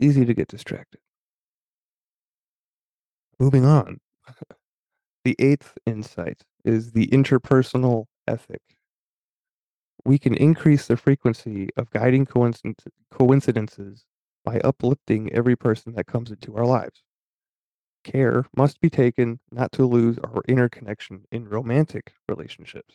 [0.00, 1.00] Easy to get distracted.
[3.38, 3.98] Moving on
[5.28, 8.62] the eighth insight is the interpersonal ethic.
[10.06, 14.06] We can increase the frequency of guiding coincidences
[14.42, 17.02] by uplifting every person that comes into our lives.
[18.04, 22.94] Care must be taken not to lose our interconnection in romantic relationships.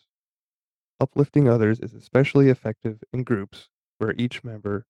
[1.00, 3.70] Uplifting others is especially effective in groups
[4.00, 4.88] where each member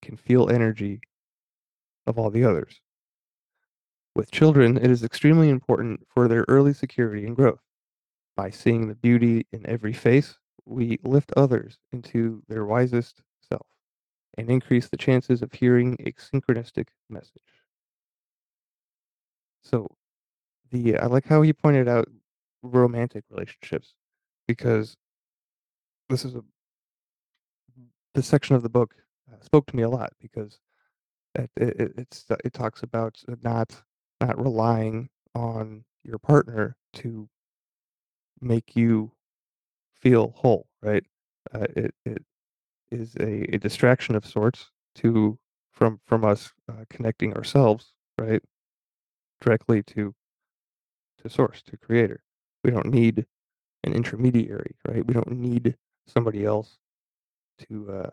[0.00, 1.00] can feel energy
[2.06, 2.80] of all the others.
[4.18, 7.62] With children, it is extremely important for their early security and growth.
[8.34, 13.68] By seeing the beauty in every face, we lift others into their wisest self
[14.36, 17.62] and increase the chances of hearing a synchronistic message.
[19.62, 19.86] So,
[20.72, 22.08] the I like how he pointed out
[22.64, 23.94] romantic relationships
[24.48, 24.96] because
[26.08, 26.42] this is a
[28.16, 28.96] this section of the book
[29.32, 30.58] uh, spoke to me a lot because
[31.36, 32.08] it, it,
[32.44, 33.80] it talks about not
[34.20, 37.28] not relying on your partner to
[38.40, 39.12] make you
[40.00, 41.04] feel whole right?
[41.52, 42.22] Uh, it, it
[42.90, 45.38] is a, a distraction of sorts to
[45.72, 48.42] from from us uh, connecting ourselves right
[49.40, 50.14] directly to
[51.22, 52.22] to source to creator.
[52.64, 53.26] We don't need
[53.84, 55.06] an intermediary right?
[55.06, 55.76] We don't need
[56.06, 56.78] somebody else
[57.68, 58.10] to uh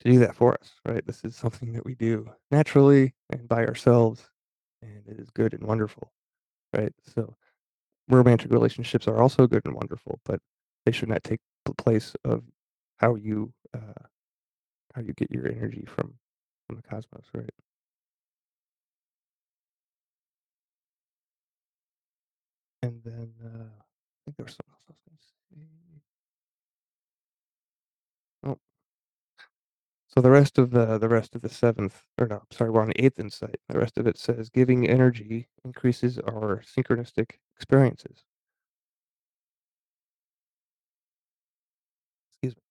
[0.00, 1.06] to do that for us right?
[1.06, 4.28] This is something that we do naturally and by ourselves
[4.82, 6.12] and it is good and wonderful
[6.76, 6.92] right?
[7.14, 7.34] So
[8.08, 10.40] romantic relationships are also good and wonderful but
[10.86, 12.44] they should not take the place of
[12.98, 14.04] how you uh
[14.94, 16.14] how you get your energy from
[16.66, 17.50] from the cosmos right?
[22.82, 26.00] And then uh i think there was something else i was going to say
[28.44, 28.58] oh
[30.08, 32.88] so the rest of the the rest of the seventh or no sorry we're on
[32.88, 33.60] the eighth insight.
[33.68, 38.24] The rest of it says giving energy increases our synchronistic experiences.
[42.42, 42.62] Excuse me.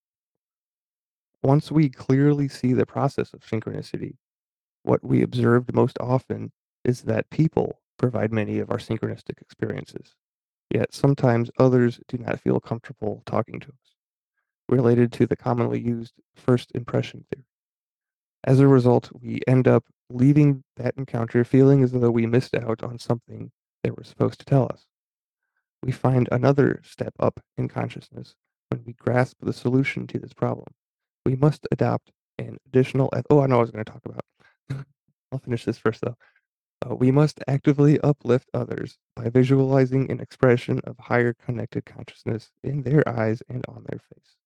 [1.42, 4.16] Once we clearly see the process of synchronicity
[4.84, 6.52] what we observed most often
[6.84, 10.14] is that people provide many of our synchronistic experiences,
[10.70, 13.96] yet sometimes others do not feel comfortable talking to us,
[14.68, 17.44] related to the commonly used first impression theory.
[18.44, 22.82] As a result, we end up leaving that encounter feeling as though we missed out
[22.82, 24.86] on something they were supposed to tell us.
[25.82, 28.34] We find another step up in consciousness
[28.70, 30.68] when we grasp the solution to this problem.
[31.26, 33.10] We must adopt an additional.
[33.14, 34.24] eth- Oh, I know I was going to talk about.
[35.32, 36.16] I'll finish this first, though.
[36.88, 42.84] Uh, we must actively uplift others by visualizing an expression of higher connected consciousness in
[42.84, 44.37] their eyes and on their face.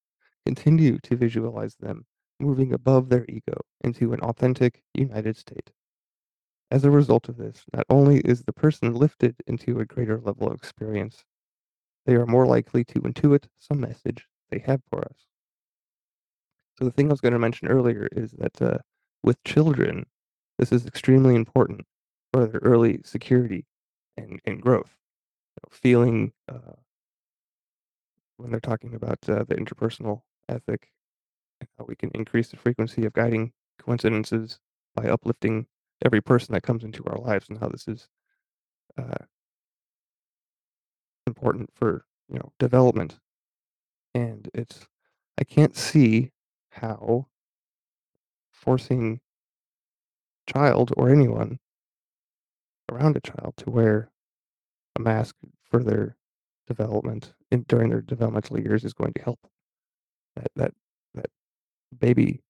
[0.47, 2.05] Continue to visualize them
[2.41, 5.71] moving above their ego into an authentic, united state.
[6.71, 10.49] As a result of this, not only is the person lifted into a greater level
[10.49, 11.25] of experience,
[12.07, 15.27] they are more likely to intuit some message they have for us.
[16.79, 18.79] So the thing I was going to mention earlier is that uh,
[19.23, 20.07] with children,
[20.59, 21.83] this is extremely important
[22.33, 23.67] for their early security
[24.17, 24.97] and, and growth.
[25.57, 26.77] You know, feeling uh,
[28.39, 30.91] when they're talking about uh, the interpersonal ethic
[31.61, 34.59] and how we can increase the frequency of guiding coincidences
[34.95, 35.67] by uplifting
[36.05, 38.09] every person that comes into our lives and how this is
[38.99, 39.25] uh,
[41.27, 43.19] important for you know development.
[44.15, 44.87] And it's
[45.39, 46.31] i can't see
[46.71, 47.27] how
[48.51, 49.21] forcing
[50.47, 51.59] child or anyone
[52.91, 54.11] around a child to wear
[54.97, 55.35] a mask
[55.65, 56.17] for their
[56.67, 59.41] development in, during their developmental years is going to help
[60.37, 60.73] that that
[61.15, 61.31] that
[61.99, 62.43] baby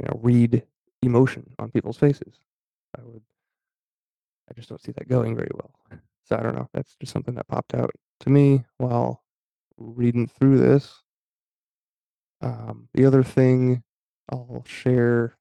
[0.00, 0.64] you know read
[1.02, 2.34] emotion on people's faces.
[2.98, 3.22] I would
[4.50, 6.00] i just don't see that going very well.
[6.24, 6.68] So i don't know.
[6.72, 7.90] That's just something that popped out
[8.20, 9.22] to me while
[9.76, 11.02] reading through this.
[12.40, 13.82] Um, the other thing
[14.30, 15.36] i'll share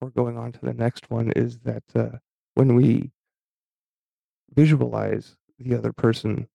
[0.00, 2.18] or going on to the next one is that uh,
[2.54, 3.10] when we
[4.54, 6.48] visualize the other person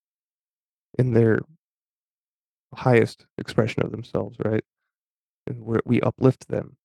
[0.97, 1.39] in their
[2.75, 4.63] highest expression of themselves, right?
[5.47, 6.77] And we we uplift them.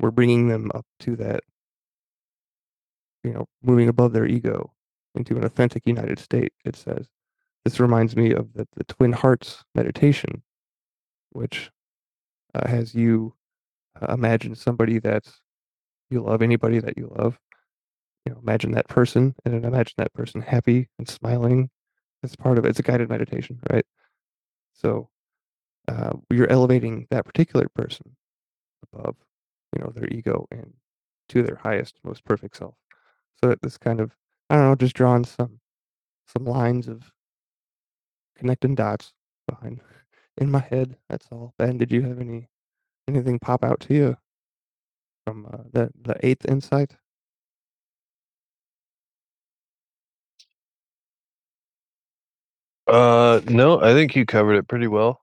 [0.00, 1.40] We're bringing them up to that,
[3.22, 4.72] you know, moving above their ego
[5.14, 7.08] into an authentic united state, it says.
[7.64, 10.42] This reminds me of the, the Twin Hearts meditation,
[11.30, 11.70] which
[12.54, 13.34] uh, has you
[14.00, 15.24] uh, imagine somebody that
[16.08, 17.38] you love, anybody that you love.
[18.26, 21.70] You know, imagine that person and then imagine that person happy and smiling.
[22.22, 22.70] That's part of it.
[22.70, 23.86] It's a guided meditation, right?
[24.74, 25.08] So
[25.88, 28.16] uh, you're elevating that particular person
[28.92, 29.16] above,
[29.76, 30.74] you know, their ego and
[31.28, 32.74] to their highest, most perfect self.
[33.42, 34.12] So that this kind of,
[34.50, 35.60] I don't know, just drawing some
[36.26, 37.12] some lines of
[38.36, 39.12] connecting dots
[39.48, 39.80] behind
[40.38, 40.96] in my head.
[41.08, 41.54] That's all.
[41.58, 42.48] Ben, did you have any
[43.08, 44.16] anything pop out to you
[45.26, 46.96] from uh, the the eighth insight?
[52.86, 55.20] Uh, no, I think you covered it pretty well.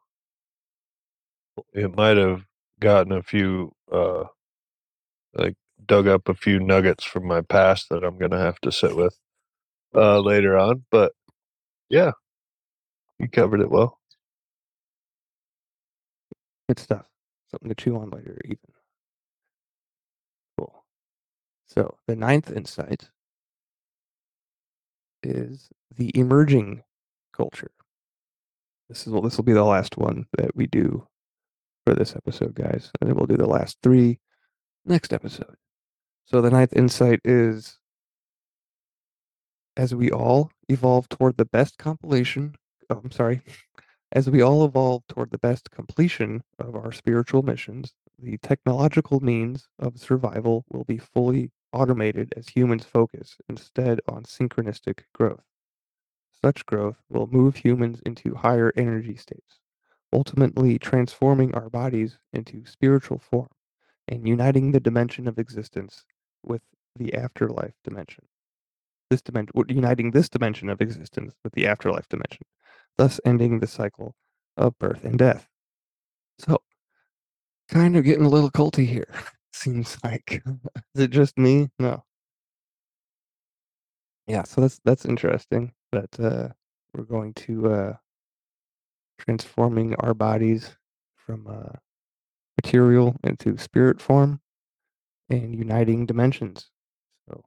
[1.74, 2.44] It might have
[2.80, 4.26] gotten a few, uh,
[5.34, 5.56] like
[5.86, 9.18] dug up a few nuggets from my past that I'm gonna have to sit with
[9.96, 10.86] uh, later on.
[10.92, 11.14] But
[11.90, 12.12] yeah,
[13.20, 14.00] you covered it well.
[16.68, 17.06] Good stuff.
[17.52, 18.60] Something to chew on later, even.
[20.58, 20.84] Cool.
[21.68, 23.10] So the ninth insight
[25.24, 26.84] is the emerging
[27.34, 27.72] culture.
[28.90, 31.08] This is well, this will be the last one that we do
[31.88, 34.20] for this episode, guys, and then we'll do the last three
[34.84, 35.56] next episode.
[36.26, 37.80] So the ninth insight is
[39.78, 42.56] as we all evolve toward the best compilation.
[42.90, 43.40] Oh, I'm sorry.
[44.12, 49.70] As we all evolve toward the best completion of our spiritual missions, the technological means
[49.80, 55.46] of survival will be fully automated as humans focus instead on synchronistic growth.
[56.44, 59.62] Such growth will move humans into higher energy states,
[60.14, 63.50] ultimately transforming our bodies into spiritual form
[64.08, 66.06] and uniting the dimension of existence
[66.44, 66.62] with
[66.96, 68.26] the afterlife dimension.
[69.10, 72.44] This dimension, uniting this dimension of existence with the afterlife dimension,
[72.98, 74.16] thus ending the cycle
[74.56, 75.48] of birth and death.
[76.40, 76.62] So,
[77.70, 79.14] kind of getting a little culty here.
[79.54, 80.44] Seems like.
[80.96, 81.70] Is it just me?
[81.80, 82.04] No.
[84.28, 86.50] Yeah, so that's that's interesting that uh,
[86.94, 87.94] we're going to uh,
[89.18, 90.72] transforming our bodies
[91.16, 91.76] from uh,
[92.64, 94.40] material into spirit form
[95.30, 96.70] and uniting dimensions.
[97.28, 97.44] So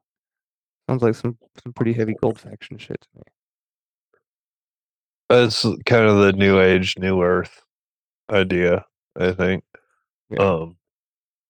[0.88, 3.22] sounds like some some pretty heavy gold faction shit to me.
[5.28, 7.62] That's kind of the new age, new earth
[8.30, 8.84] idea,
[9.16, 9.64] I think.
[10.28, 10.38] Yeah.
[10.42, 10.76] Um,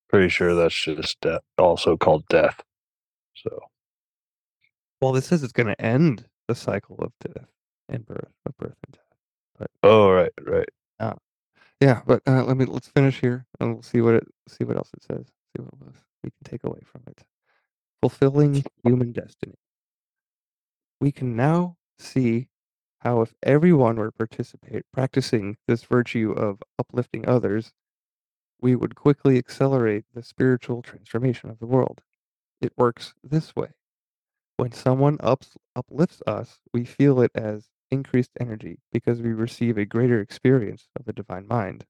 [0.09, 2.63] pretty sure that's just death, also called death.
[3.37, 3.59] So,
[5.01, 7.49] Well, this says it's going to end the cycle of death
[7.89, 9.10] and birth, of birth and death.
[9.83, 10.69] Oh right, right.
[11.81, 14.77] Yeah, but uh, let me let's finish here and we'll see what it see what
[14.77, 15.27] else it says.
[15.57, 17.23] See what else we can take away from it.
[18.03, 19.55] Fulfilling human destiny.
[21.01, 22.49] We can now see
[22.99, 27.73] how if everyone were participate practicing this virtue of uplifting others,
[28.61, 32.03] we would quickly accelerate the spiritual transformation of the world.
[32.61, 33.71] It works this way.
[34.59, 39.85] When someone ups, uplifts us, we feel it as increased energy because we receive a
[39.85, 41.85] greater experience of the divine mind.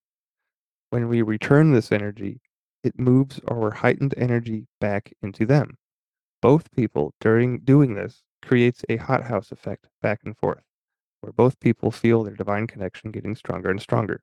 [0.90, 2.40] When we return this energy,
[2.82, 5.76] it moves our heightened energy back into them.
[6.42, 10.64] Both people during doing this creates a hothouse effect back and forth,
[11.20, 14.22] where both people feel their divine connection getting stronger and stronger.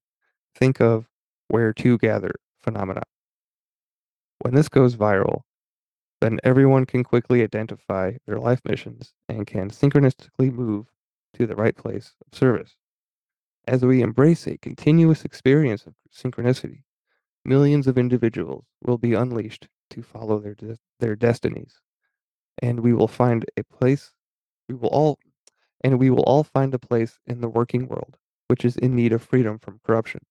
[0.55, 1.07] Think of
[1.47, 3.03] where two gather phenomena.
[4.39, 5.41] When this goes viral,
[6.19, 10.87] then everyone can quickly identify their life missions and can synchronistically move
[11.37, 12.75] to the right place of service.
[13.67, 16.83] As we embrace a continuous experience of synchronicity,
[17.45, 21.79] millions of individuals will be unleashed to follow their de- their destinies,
[22.61, 24.11] and we will find a place.
[24.69, 25.19] We will all
[25.83, 29.13] and we will all find a place in the working world which is in need
[29.13, 30.21] of freedom from corruption.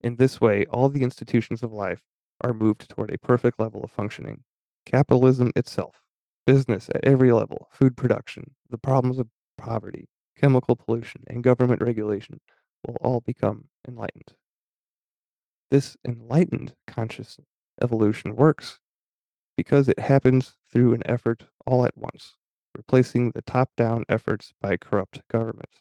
[0.00, 2.02] In this way, all the institutions of life
[2.40, 4.44] are moved toward a perfect level of functioning.
[4.86, 6.02] Capitalism itself,
[6.46, 10.08] business at every level, food production, the problems of poverty,
[10.44, 12.38] chemical pollution, and government regulation
[12.86, 14.34] will all become enlightened.
[15.70, 17.38] This enlightened conscious
[17.82, 18.78] evolution works
[19.56, 22.34] because it happens through an effort all at once,
[22.76, 25.78] replacing the top down efforts by corrupt governments.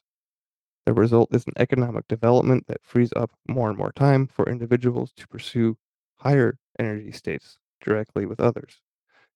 [0.86, 5.12] The result is an economic development that frees up more and more time for individuals
[5.18, 5.78] to pursue
[6.20, 8.80] higher energy states directly with others.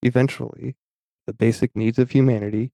[0.01, 0.77] Eventually,
[1.25, 2.71] the basic needs of humanity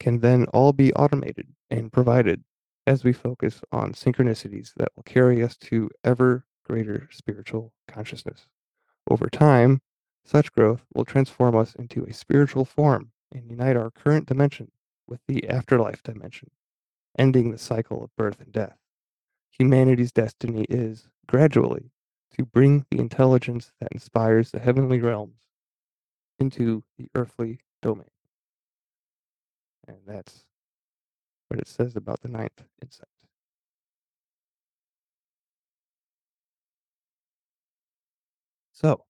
[0.00, 2.44] can then all be automated and provided
[2.86, 8.46] as we focus on synchronicities that will carry us to ever greater spiritual consciousness.
[9.10, 9.80] Over time,
[10.24, 14.70] such growth will transform us into a spiritual form and unite our current dimension
[15.06, 16.50] with the afterlife dimension,
[17.18, 18.78] ending the cycle of birth and death.
[19.50, 21.90] Humanity's destiny is, gradually,
[22.36, 25.46] to bring the intelligence that inspires the heavenly realms
[26.38, 28.13] into the earthly domain.
[29.88, 30.44] And that's
[31.48, 33.08] what it says about the ninth insight.
[38.72, 39.06] So,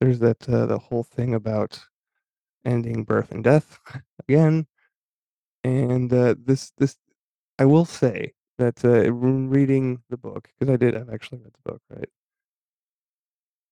[0.00, 1.80] there's that uh, the whole thing about
[2.64, 3.80] ending birth and death
[4.28, 4.66] again,
[5.64, 6.98] and uh, this this
[7.58, 11.72] I will say that uh, reading the book because I did I've actually read the
[11.72, 12.10] book right.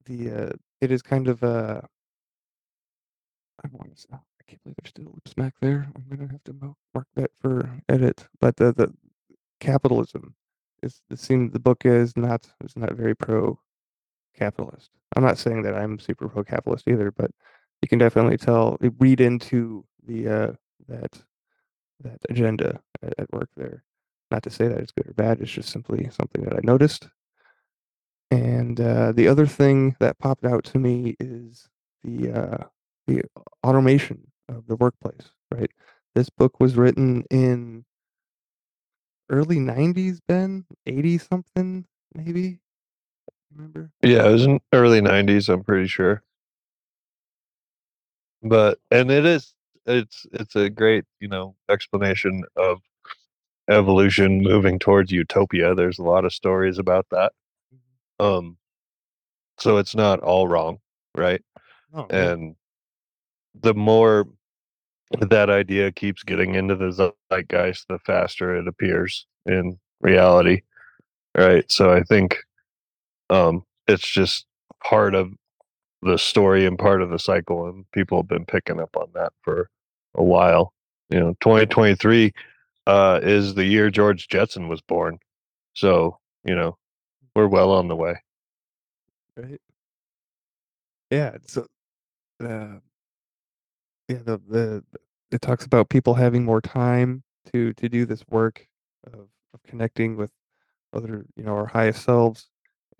[0.04, 0.52] The uh,
[0.82, 1.88] it is kind of a
[3.64, 4.20] I want to.
[4.50, 5.86] I can't believe there's still a lip smack there.
[5.94, 8.26] I'm gonna have to mark that for edit.
[8.40, 8.92] But the the
[9.60, 10.34] capitalism
[10.82, 11.52] is the scene.
[11.52, 13.60] The book is not is not very pro
[14.36, 14.90] capitalist.
[15.14, 17.30] I'm not saying that I'm super pro capitalist either, but
[17.80, 20.52] you can definitely tell read into the uh,
[20.88, 21.22] that
[22.00, 23.84] that agenda at, at work there.
[24.32, 25.40] Not to say that it's good or bad.
[25.40, 27.06] It's just simply something that I noticed.
[28.32, 31.68] And uh, the other thing that popped out to me is
[32.02, 32.64] the uh,
[33.06, 33.22] the
[33.64, 35.70] automation of the workplace, right?
[36.14, 37.84] This book was written in
[39.30, 42.58] early 90s, Ben, 80 something, maybe.
[43.54, 43.90] Remember?
[44.02, 46.22] Yeah, it was in early 90s, I'm pretty sure.
[48.42, 49.54] But and it is
[49.86, 52.80] it's it's a great, you know, explanation of
[53.68, 55.74] evolution moving towards utopia.
[55.74, 57.32] There's a lot of stories about that.
[57.74, 58.24] Mm-hmm.
[58.24, 58.56] Um
[59.58, 60.78] so it's not all wrong,
[61.14, 61.42] right?
[61.92, 62.56] Oh, and
[63.60, 64.26] the more
[65.18, 70.62] that idea keeps getting into the zeitgeist, the faster it appears in reality.
[71.36, 71.70] Right.
[71.70, 72.38] So I think
[73.28, 74.46] um, it's just
[74.82, 75.32] part of
[76.02, 79.32] the story and part of the cycle, and people have been picking up on that
[79.42, 79.68] for
[80.14, 80.72] a while.
[81.10, 82.32] You know, 2023
[82.86, 85.18] uh, is the year George Jetson was born.
[85.74, 86.76] So, you know,
[87.34, 88.16] we're well on the way.
[89.36, 89.60] Right.
[91.10, 91.36] Yeah.
[91.46, 91.66] So,
[92.42, 92.78] uh,
[94.10, 94.84] yeah, the, the
[95.32, 98.66] it talks about people having more time to to do this work
[99.06, 100.30] of, of connecting with
[100.94, 102.48] other, you know, our highest selves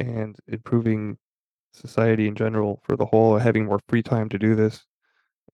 [0.00, 1.18] and improving
[1.74, 4.86] society in general for the whole, having more free time to do this.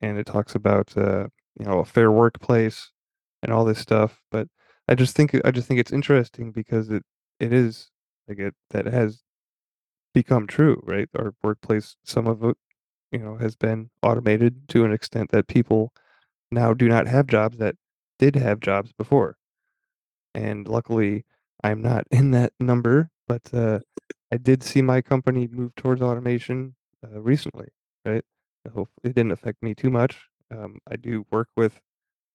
[0.03, 1.29] And it talks about uh,
[1.61, 2.91] you know a fair workplace
[3.43, 4.21] and all this stuff.
[4.33, 4.49] But
[4.89, 7.05] I just think I just think it's interesting because it
[7.41, 7.91] it is
[8.29, 9.23] like it that has
[10.15, 11.09] become true, right?
[11.19, 12.57] Our workplace, some of it
[13.17, 15.91] you know, has been automated to an extent that people
[16.51, 17.77] now do not have jobs that
[18.19, 19.37] did have jobs before.
[20.35, 21.25] And luckily,
[21.65, 23.81] I'm not in that number, but uh,
[24.31, 27.69] I did see my company move towards automation uh, recently,
[28.05, 28.25] right?
[28.75, 30.19] So it didn't affect me too much.
[30.51, 31.81] Um, I do work with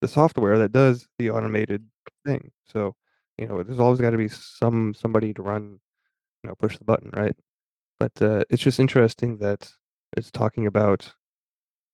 [0.01, 1.85] the software that does the automated
[2.25, 2.51] thing.
[2.65, 2.95] So,
[3.37, 5.79] you know, there's always got to be some somebody to run,
[6.43, 7.35] you know, push the button, right?
[7.99, 9.71] But uh, it's just interesting that
[10.17, 11.13] it's talking about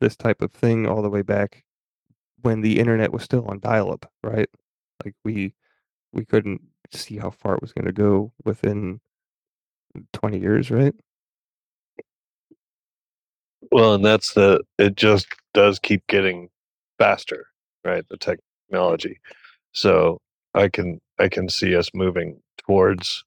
[0.01, 1.63] this type of thing all the way back
[2.41, 4.49] when the internet was still on dial-up, right?
[5.05, 5.53] Like we
[6.13, 6.61] we couldn't
[6.91, 9.01] see how far it was going to go within
[10.13, 10.93] 20 years, right?
[13.71, 16.49] Well, and that's the it just does keep getting
[16.99, 17.47] faster,
[17.85, 18.05] right?
[18.09, 19.19] The technology.
[19.73, 20.19] So
[20.55, 23.23] I can I can see us moving towards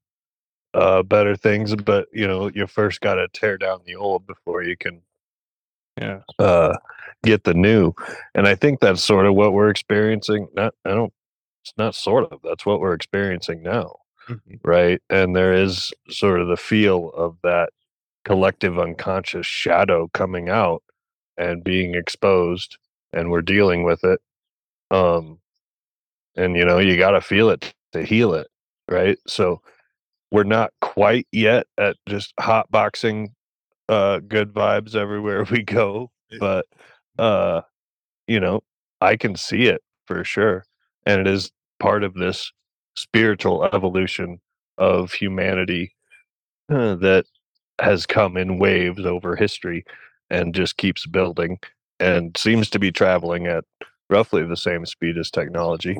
[0.74, 4.62] uh, better things, but you know, you first got to tear down the old before
[4.62, 5.02] you can,
[6.00, 6.76] yeah, uh,
[7.22, 7.92] get the new.
[8.34, 10.48] And I think that's sort of what we're experiencing.
[10.54, 11.12] Not, I don't.
[11.64, 12.40] It's not sort of.
[12.42, 13.96] That's what we're experiencing now,
[14.28, 14.56] mm-hmm.
[14.64, 15.02] right?
[15.10, 17.70] And there is sort of the feel of that
[18.24, 20.82] collective unconscious shadow coming out
[21.36, 22.78] and being exposed,
[23.12, 24.20] and we're dealing with it.
[24.90, 25.38] Um,
[26.36, 28.48] and you know you got to feel it to heal it,
[28.88, 29.18] right?
[29.26, 29.60] So
[30.30, 33.34] we're not quite yet at just hot boxing
[33.88, 36.66] uh good vibes everywhere we go but
[37.18, 37.60] uh
[38.26, 38.62] you know
[39.00, 40.64] i can see it for sure
[41.06, 42.52] and it is part of this
[42.96, 44.40] spiritual evolution
[44.78, 45.94] of humanity
[46.68, 47.24] uh, that
[47.80, 49.84] has come in waves over history
[50.28, 51.58] and just keeps building
[51.98, 53.64] and seems to be traveling at
[54.08, 55.98] roughly the same speed as technology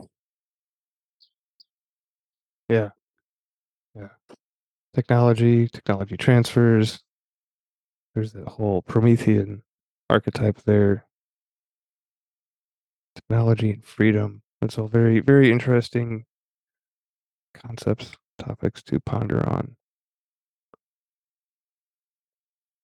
[4.95, 7.01] Technology, technology transfers.
[8.15, 9.63] There's that whole Promethean
[10.09, 11.07] archetype there.
[13.15, 14.43] Technology and freedom.
[14.63, 16.25] It's all very, very interesting
[17.55, 19.77] concepts, topics to ponder on.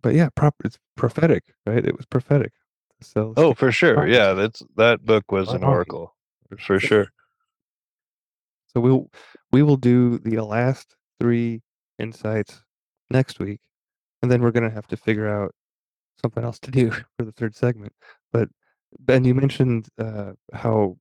[0.03, 1.85] But yeah, prop it's prophetic, right?
[1.85, 2.53] It was prophetic.
[3.03, 6.15] So oh for sure yeah that's that book was an oracle
[6.59, 7.09] for sure
[8.77, 9.11] So we'll
[9.53, 11.63] we will do the last three
[11.99, 12.61] insights
[13.09, 13.61] next week,
[14.21, 15.55] and then we're gonna have to figure out
[16.21, 17.95] something else to do for the third segment.
[18.35, 18.51] But
[19.01, 20.99] Ben, you mentioned uh, how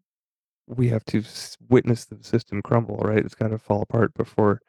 [0.68, 1.22] we have to
[1.68, 3.18] witness the system crumble, right?
[3.18, 4.62] It's got to fall apart before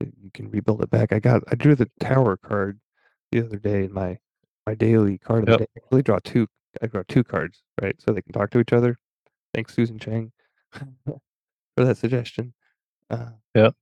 [0.00, 1.12] you can rebuild it back.
[1.12, 2.80] I got I drew the tower card
[3.32, 4.16] the other day in my
[4.66, 5.58] my daily card of Yep.
[5.58, 5.70] the day.
[5.76, 6.46] I really draw two.
[6.80, 7.96] I draw two cards, right?
[8.00, 8.96] So they can talk to each other.
[9.52, 10.32] Thanks, Susan Chang,
[11.76, 12.54] for that suggestion.
[13.10, 13.74] Uh, Yep.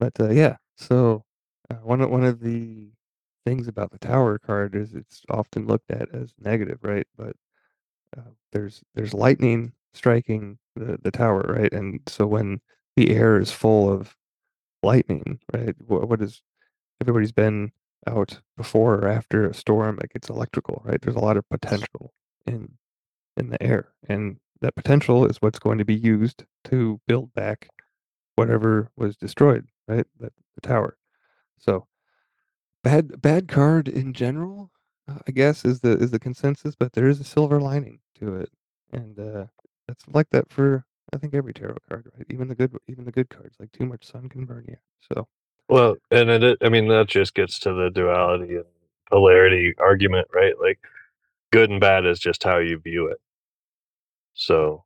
[0.00, 1.24] But uh, yeah, so
[1.70, 2.90] uh, one of one of the
[3.44, 7.06] things about the tower card is it's often looked at as negative, right?
[7.16, 7.36] But
[8.16, 11.72] uh, there's there's lightning striking the the tower, right?
[11.72, 12.60] And so when
[12.96, 14.16] the air is full of
[14.82, 15.74] lightning, right?
[15.86, 16.42] What, what is
[17.00, 17.72] everybody's been
[18.06, 19.98] out before or after a storm?
[20.00, 21.00] Like gets electrical, right?
[21.02, 22.12] There's a lot of potential
[22.46, 22.78] in
[23.36, 27.68] in the air, and that potential is what's going to be used to build back
[28.36, 30.06] whatever was destroyed, right?
[30.20, 30.96] That the tower.
[31.58, 31.86] So
[32.84, 34.70] bad bad card in general,
[35.08, 38.36] uh, I guess is the is the consensus, but there is a silver lining to
[38.36, 38.50] it,
[38.92, 39.46] and uh,
[39.88, 42.26] that's like that for I think every tarot card, right?
[42.30, 44.76] Even the good even the good cards, like too much sun can burn you.
[45.12, 45.28] So
[45.68, 48.64] Well, and it, I mean, that just gets to the duality and
[49.10, 50.54] polarity argument, right?
[50.60, 50.78] Like,
[51.52, 53.18] good and bad is just how you view it.
[54.36, 54.84] So,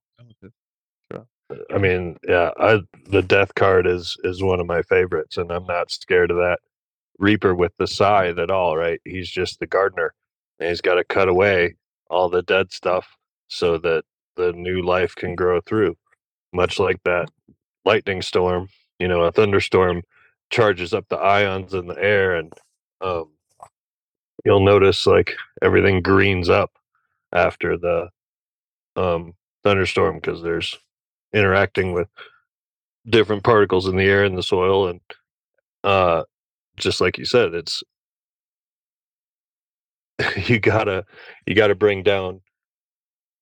[1.72, 5.66] I mean, yeah, I the death card is is one of my favorites, and I'm
[5.66, 6.60] not scared of that
[7.18, 9.01] Reaper with the scythe at all, right?
[9.05, 10.14] He's just the gardener,
[10.60, 11.77] and he's got to cut away
[12.10, 13.16] all the dead stuff
[13.48, 14.05] so that
[14.36, 15.97] the new life can grow through.
[16.52, 17.28] Much like that
[17.85, 18.68] lightning storm,
[19.01, 20.02] you know, a thunderstorm
[20.51, 22.52] charges up the ions in the air, and
[23.02, 23.31] um,
[24.44, 26.72] you'll notice like everything greens up
[27.32, 28.09] after the
[28.97, 29.35] um,
[29.65, 30.78] thunderstorm because there's
[31.35, 32.09] interacting with
[33.09, 35.01] different particles in the air and the soil and
[35.85, 36.23] uh
[36.77, 37.82] just like you said it's
[40.47, 41.05] you gotta
[41.47, 42.41] you gotta bring down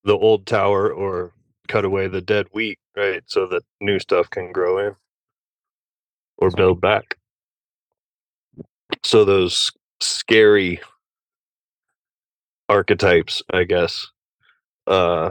[0.04, 1.32] the old tower or
[1.68, 4.94] cut away the dead wheat right so that new stuff can grow in
[6.38, 7.16] or build back.
[9.04, 9.70] So those
[10.00, 10.80] scary
[12.68, 14.08] archetypes i guess
[14.86, 15.30] uh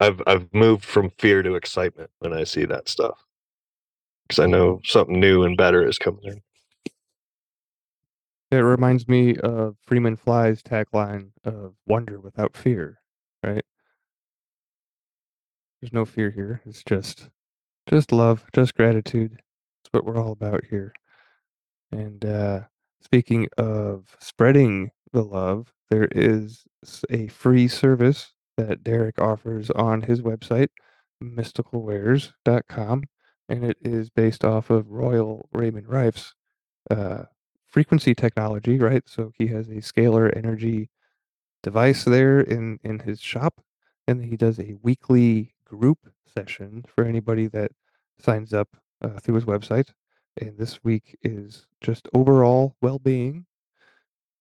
[0.00, 3.24] i've i've moved from fear to excitement when i see that stuff
[4.28, 6.42] because i know something new and better is coming in
[8.50, 13.00] it reminds me of Freeman Fly's tagline of "Wonder without fear,"
[13.44, 13.64] right?
[15.80, 16.62] There's no fear here.
[16.66, 17.28] It's just
[17.88, 19.32] just love, just gratitude.
[19.32, 20.94] That's what we're all about here.
[21.92, 22.60] And uh,
[23.02, 26.64] speaking of spreading the love, there is
[27.10, 30.68] a free service that Derek offers on his website,
[31.22, 33.04] mysticalwares.com,
[33.48, 36.34] and it is based off of Royal Raymond Rife's
[36.90, 37.22] uh,
[37.66, 39.02] frequency technology, right?
[39.06, 40.90] So he has a scalar energy
[41.62, 43.60] device there in in his shop,
[44.06, 47.70] and he does a weekly group session for anybody that
[48.18, 48.68] signs up
[49.02, 49.88] uh, through his website.
[50.40, 53.46] And this week is just overall well-being,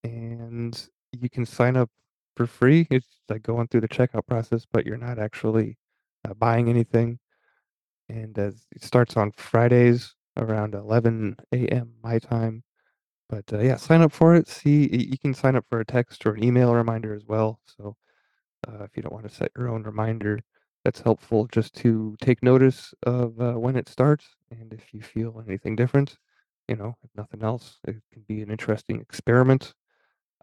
[0.04, 1.90] and you can sign up
[2.38, 2.88] for free.
[2.92, 5.78] It's like going through the checkout process, but you're not actually
[6.28, 7.20] uh, buying anything.
[8.10, 11.94] And it starts on Fridays around 11 a.m.
[12.04, 12.64] my time.
[13.30, 14.48] But uh, yeah, sign up for it.
[14.48, 17.60] See, you can sign up for a text or an email reminder as well.
[17.66, 17.98] So
[18.68, 20.40] uh, if you don't want to set your own reminder,
[20.86, 24.26] that's helpful just to take notice of uh, when it starts.
[24.52, 26.18] And if you feel anything different,
[26.70, 29.74] you know, if nothing else, it can be an interesting experiment.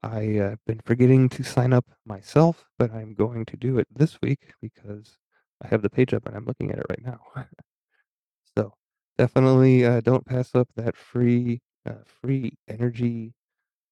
[0.04, 4.18] I uh, been forgetting to sign up myself, but I'm going to do it this
[4.20, 5.16] week because
[5.62, 7.20] I have the page up and I'm looking at it right now.
[8.56, 8.74] so
[9.16, 13.34] definitely uh, don't pass up that free uh, free energy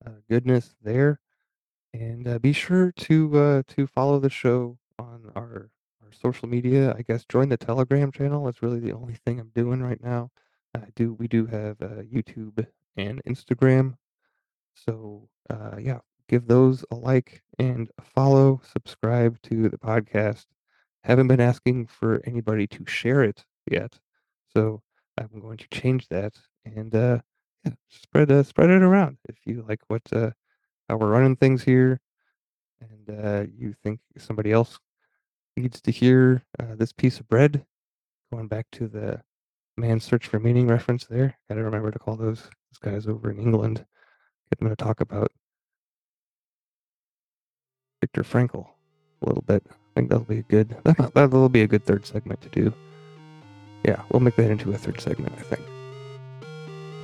[0.06, 1.18] uh, goodness there,
[1.94, 5.70] and uh, be sure to uh, to follow the show on our
[6.02, 6.94] our social media.
[6.94, 8.44] I guess join the Telegram channel.
[8.44, 10.30] That's really the only thing I'm doing right now.
[10.74, 12.66] I do we do have YouTube
[12.96, 13.94] and Instagram,
[14.74, 18.60] so uh, yeah, give those a like and a follow.
[18.72, 20.46] Subscribe to the podcast.
[21.04, 23.98] Haven't been asking for anybody to share it yet,
[24.54, 24.82] so
[25.18, 26.34] I'm going to change that
[26.64, 27.18] and uh,
[27.64, 30.30] yeah, spread uh, spread it around if you like what uh,
[30.88, 32.00] how we're running things here,
[32.80, 34.78] and uh, you think somebody else
[35.56, 37.64] needs to hear uh, this piece of bread.
[38.32, 39.20] Going back to the
[39.76, 41.36] man's search for meaning reference there.
[41.48, 43.84] Got to remember to call those those guys over in England.
[44.52, 45.32] Get going to talk about
[48.02, 48.66] Viktor Frankl
[49.22, 49.64] a little bit.
[49.70, 50.76] I think that'll be a good.
[51.14, 52.74] That'll be a good third segment to do.
[53.82, 55.62] Yeah, we'll make that into a third segment, I think.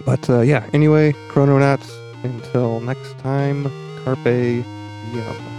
[0.04, 1.90] But uh, yeah, anyway, Krononauts.
[2.22, 3.64] Until next time,
[4.04, 5.57] carpe diem.